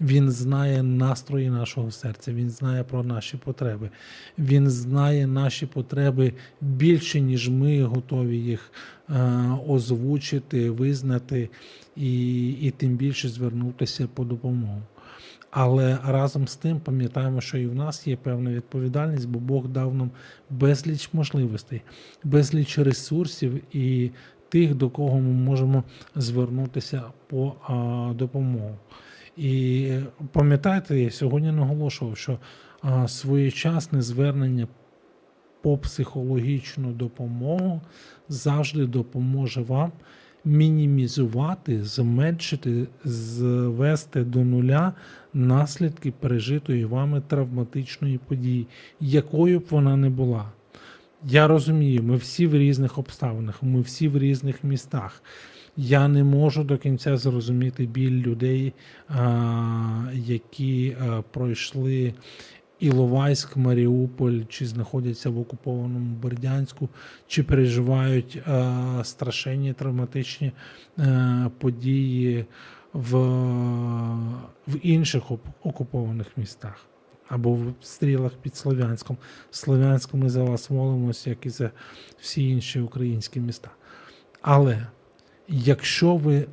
Він 0.00 0.30
знає 0.30 0.82
настрої 0.82 1.50
нашого 1.50 1.90
серця, 1.90 2.32
Він 2.32 2.50
знає 2.50 2.84
про 2.84 3.04
наші 3.04 3.36
потреби. 3.36 3.90
Він 4.38 4.70
знає 4.70 5.26
наші 5.26 5.66
потреби 5.66 6.32
більше, 6.60 7.20
ніж 7.20 7.48
ми 7.48 7.82
готові 7.82 8.36
їх 8.36 8.72
е, 9.08 9.14
озвучити, 9.68 10.70
визнати 10.70 11.48
і, 11.96 12.48
і 12.50 12.70
тим 12.70 12.96
більше 12.96 13.28
звернутися 13.28 14.08
по 14.14 14.24
допомогу. 14.24 14.82
Але 15.50 15.98
разом 16.04 16.48
з 16.48 16.56
тим 16.56 16.80
пам'ятаємо, 16.80 17.40
що 17.40 17.58
і 17.58 17.66
в 17.66 17.74
нас 17.74 18.06
є 18.06 18.16
певна 18.16 18.50
відповідальність, 18.50 19.28
бо 19.28 19.38
Бог 19.38 19.68
дав 19.68 19.94
нам 19.94 20.10
безліч 20.50 21.10
можливостей, 21.12 21.82
безліч 22.24 22.78
ресурсів 22.78 23.76
і 23.76 24.10
тих, 24.50 24.74
до 24.74 24.90
кого 24.90 25.20
ми 25.20 25.32
можемо 25.32 25.84
звернутися 26.16 27.02
по 27.26 27.54
допомогу. 28.14 28.74
І 29.36 29.90
пам'ятайте, 30.32 31.00
я 31.00 31.10
сьогодні 31.10 31.52
наголошував, 31.52 32.16
що 32.16 32.38
своєчасне 33.06 34.02
звернення 34.02 34.68
по 35.62 35.78
психологічну 35.78 36.92
допомогу 36.92 37.80
завжди 38.28 38.86
допоможе 38.86 39.60
вам 39.60 39.92
мінімізувати, 40.44 41.84
зменшити, 41.84 42.86
звести 43.04 44.24
до 44.24 44.44
нуля 44.44 44.92
наслідки 45.34 46.12
пережитої 46.12 46.84
вами 46.84 47.22
травматичної 47.28 48.18
події, 48.18 48.66
якою 49.00 49.60
б 49.60 49.66
вона 49.70 49.96
не 49.96 50.10
була. 50.10 50.52
Я 51.24 51.46
розумію, 51.46 52.02
ми 52.02 52.16
всі 52.16 52.46
в 52.46 52.54
різних 52.54 52.98
обставинах, 52.98 53.62
ми 53.62 53.80
всі 53.80 54.08
в 54.08 54.18
різних 54.18 54.64
містах. 54.64 55.22
Я 55.76 56.08
не 56.08 56.24
можу 56.24 56.64
до 56.64 56.78
кінця 56.78 57.16
зрозуміти 57.16 57.86
біль 57.86 58.22
людей, 58.22 58.72
які 60.12 60.96
пройшли 61.30 62.14
Іловайськ, 62.80 63.56
Маріуполь, 63.56 64.40
чи 64.48 64.66
знаходяться 64.66 65.30
в 65.30 65.38
окупованому 65.38 66.16
Бердянську, 66.22 66.88
чи 67.26 67.42
переживають 67.42 68.42
страшенні 69.02 69.72
травматичні 69.72 70.52
події 71.58 72.44
в, 72.92 73.18
в 74.68 74.76
інших 74.82 75.22
окупованих 75.62 76.26
містах 76.36 76.89
або 77.30 77.54
в 77.54 77.74
стрілах 77.80 78.32
під 78.32 78.56
Слов'янськом. 78.56 79.16
Слов'янську 79.50 80.16
ми 80.16 80.30
за 80.30 80.44
вас 80.44 80.70
молимося, 80.70 81.30
як 81.30 81.46
і 81.46 81.50
за 81.50 81.70
всі 82.20 82.48
інші 82.48 82.80
українські 82.80 83.40
міста. 83.40 83.70
Але 84.42 84.86
якщо 85.48 86.16
ви 86.16 86.46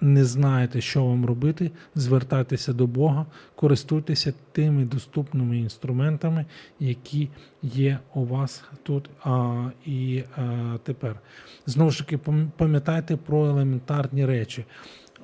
не 0.00 0.24
знаєте, 0.24 0.80
що 0.80 1.04
вам 1.04 1.26
робити, 1.26 1.70
звертайтеся 1.94 2.72
до 2.72 2.86
Бога, 2.86 3.26
користуйтеся 3.54 4.34
тими 4.52 4.84
доступними 4.84 5.58
інструментами, 5.58 6.46
які 6.80 7.28
є 7.62 7.98
у 8.14 8.24
вас 8.24 8.64
тут 8.82 9.10
а, 9.24 9.68
і 9.86 10.24
а, 10.36 10.78
тепер. 10.82 11.20
Знову 11.66 11.90
ж 11.90 11.98
таки, 11.98 12.18
пам'ятайте 12.56 13.16
про 13.16 13.46
елементарні 13.46 14.26
речі. 14.26 14.64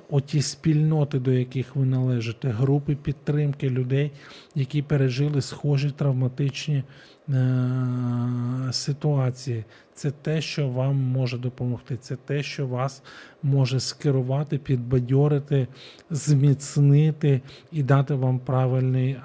Оті 0.09 0.41
спільноти, 0.41 1.19
до 1.19 1.31
яких 1.31 1.75
ви 1.75 1.85
належите, 1.85 2.49
групи 2.49 2.95
підтримки 2.95 3.69
людей, 3.69 4.11
які 4.55 4.81
пережили 4.81 5.41
схожі 5.41 5.91
травматичні 5.91 6.83
е- 7.29 8.69
ситуації. 8.71 9.63
Це 9.93 10.11
те, 10.11 10.41
що 10.41 10.69
вам 10.69 10.95
може 10.95 11.37
допомогти. 11.37 11.97
Це 11.97 12.15
те, 12.15 12.43
що 12.43 12.67
вас 12.67 13.03
може 13.43 13.79
скерувати, 13.79 14.57
підбадьорити, 14.57 15.67
зміцнити 16.09 17.41
і 17.71 17.83
дати 17.83 18.13
вам 18.13 18.39
правильний 18.39 19.11
е- 19.11 19.19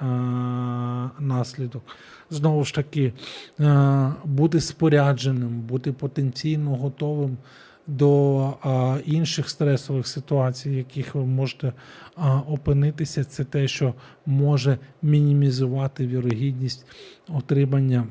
наслідок. 1.18 1.82
Знову 2.30 2.64
ж 2.64 2.74
таки, 2.74 3.12
е- 3.60 4.12
бути 4.24 4.60
спорядженим, 4.60 5.60
бути 5.60 5.92
потенційно 5.92 6.76
готовим 6.76 7.36
до 7.88 8.38
а, 8.62 8.98
інших 9.06 9.48
стресових 9.48 10.06
ситуацій, 10.06 10.70
в 10.70 10.74
яких 10.74 11.14
ви 11.14 11.24
можете 11.24 11.72
а, 12.16 12.38
опинитися, 12.38 13.24
це 13.24 13.44
те, 13.44 13.68
що 13.68 13.94
може 14.26 14.78
мінімізувати 15.02 16.06
вірогідність 16.06 16.86
отримання 17.28 18.06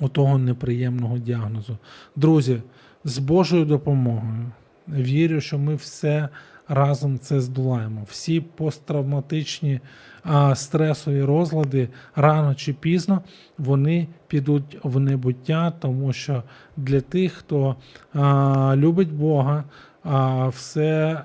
отого 0.00 0.38
неприємного 0.38 1.18
діагнозу. 1.18 1.78
Друзі, 2.16 2.62
з 3.04 3.18
Божою 3.18 3.64
допомогою 3.64 4.52
вірю, 4.88 5.40
що 5.40 5.58
ми 5.58 5.74
все 5.74 6.28
разом 6.68 7.18
це 7.18 7.40
здолаємо. 7.40 8.06
Всі 8.08 8.40
посттравматичні 8.40 9.80
а, 10.24 10.54
стресові 10.54 11.22
розлади 11.22 11.88
рано 12.16 12.54
чи 12.54 12.72
пізно 12.72 13.22
вони 13.58 14.08
підуть 14.26 14.78
в 14.82 15.00
небуття, 15.00 15.72
тому 15.80 16.12
що 16.12 16.42
для 16.76 17.00
тих, 17.00 17.32
хто 17.32 17.76
а, 18.14 18.74
любить 18.76 19.12
Бога, 19.12 19.64
а, 20.04 20.48
все 20.48 21.22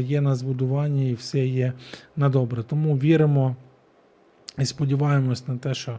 є 0.00 0.20
на 0.20 0.34
збудуванні 0.34 1.10
і 1.10 1.14
все 1.14 1.46
є 1.46 1.72
на 2.16 2.28
добре. 2.28 2.62
Тому 2.62 2.98
віримо 2.98 3.56
і 4.58 4.64
сподіваємось 4.64 5.48
на 5.48 5.56
те, 5.56 5.74
що 5.74 5.98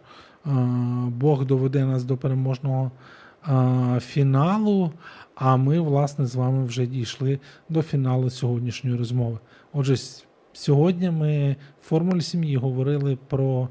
Бог 1.07 1.45
доведе 1.45 1.86
нас 1.86 2.03
до 2.03 2.18
переможного 2.18 2.91
фіналу. 3.99 4.91
А 5.39 5.57
ми, 5.57 5.79
власне, 5.79 6.25
з 6.25 6.35
вами 6.35 6.65
вже 6.65 6.85
дійшли 6.85 7.39
до 7.69 7.81
фіналу 7.81 8.29
сьогоднішньої 8.29 8.97
розмови. 8.97 9.37
Отже, 9.73 9.95
сьогодні 10.53 11.11
ми 11.11 11.55
в 11.81 11.85
формулі 11.85 12.21
сім'ї 12.21 12.57
говорили 12.57 13.17
про 13.27 13.69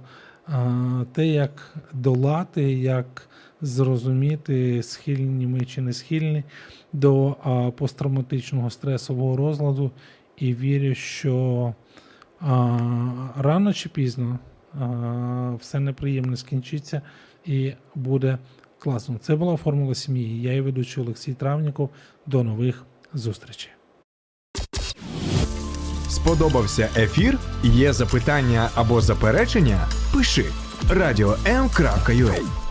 те, 1.12 1.26
як 1.26 1.76
долати, 1.92 2.72
як 2.72 3.28
зрозуміти, 3.60 4.82
схильні 4.82 5.46
ми 5.46 5.60
чи 5.60 5.80
не 5.80 5.92
схильні 5.92 6.44
до 6.92 7.36
посттравматичного 7.76 8.70
стресового 8.70 9.36
розладу. 9.36 9.90
І 10.36 10.54
вірю, 10.54 10.94
що 10.94 11.74
рано 13.36 13.72
чи 13.72 13.88
пізно 13.88 14.38
все 15.60 15.80
неприємне 15.80 16.36
скінчиться 16.36 17.02
і 17.46 17.72
буде 17.94 18.38
класно. 18.78 19.18
Це 19.20 19.36
була 19.36 19.56
формула 19.56 19.94
сім'ї. 19.94 20.42
Я 20.42 20.52
і 20.52 20.60
ведучий 20.60 21.04
Олексій 21.04 21.34
Травніков. 21.34 21.90
До 22.26 22.42
нових 22.44 22.84
зустрічей. 23.14 23.70
Сподобався 26.08 26.88
ефір? 26.96 27.38
Є 27.62 27.92
запитання 27.92 28.70
або 28.74 29.00
заперечення? 29.00 29.88
Пиши 30.14 30.44
радіом.ua 30.90 32.67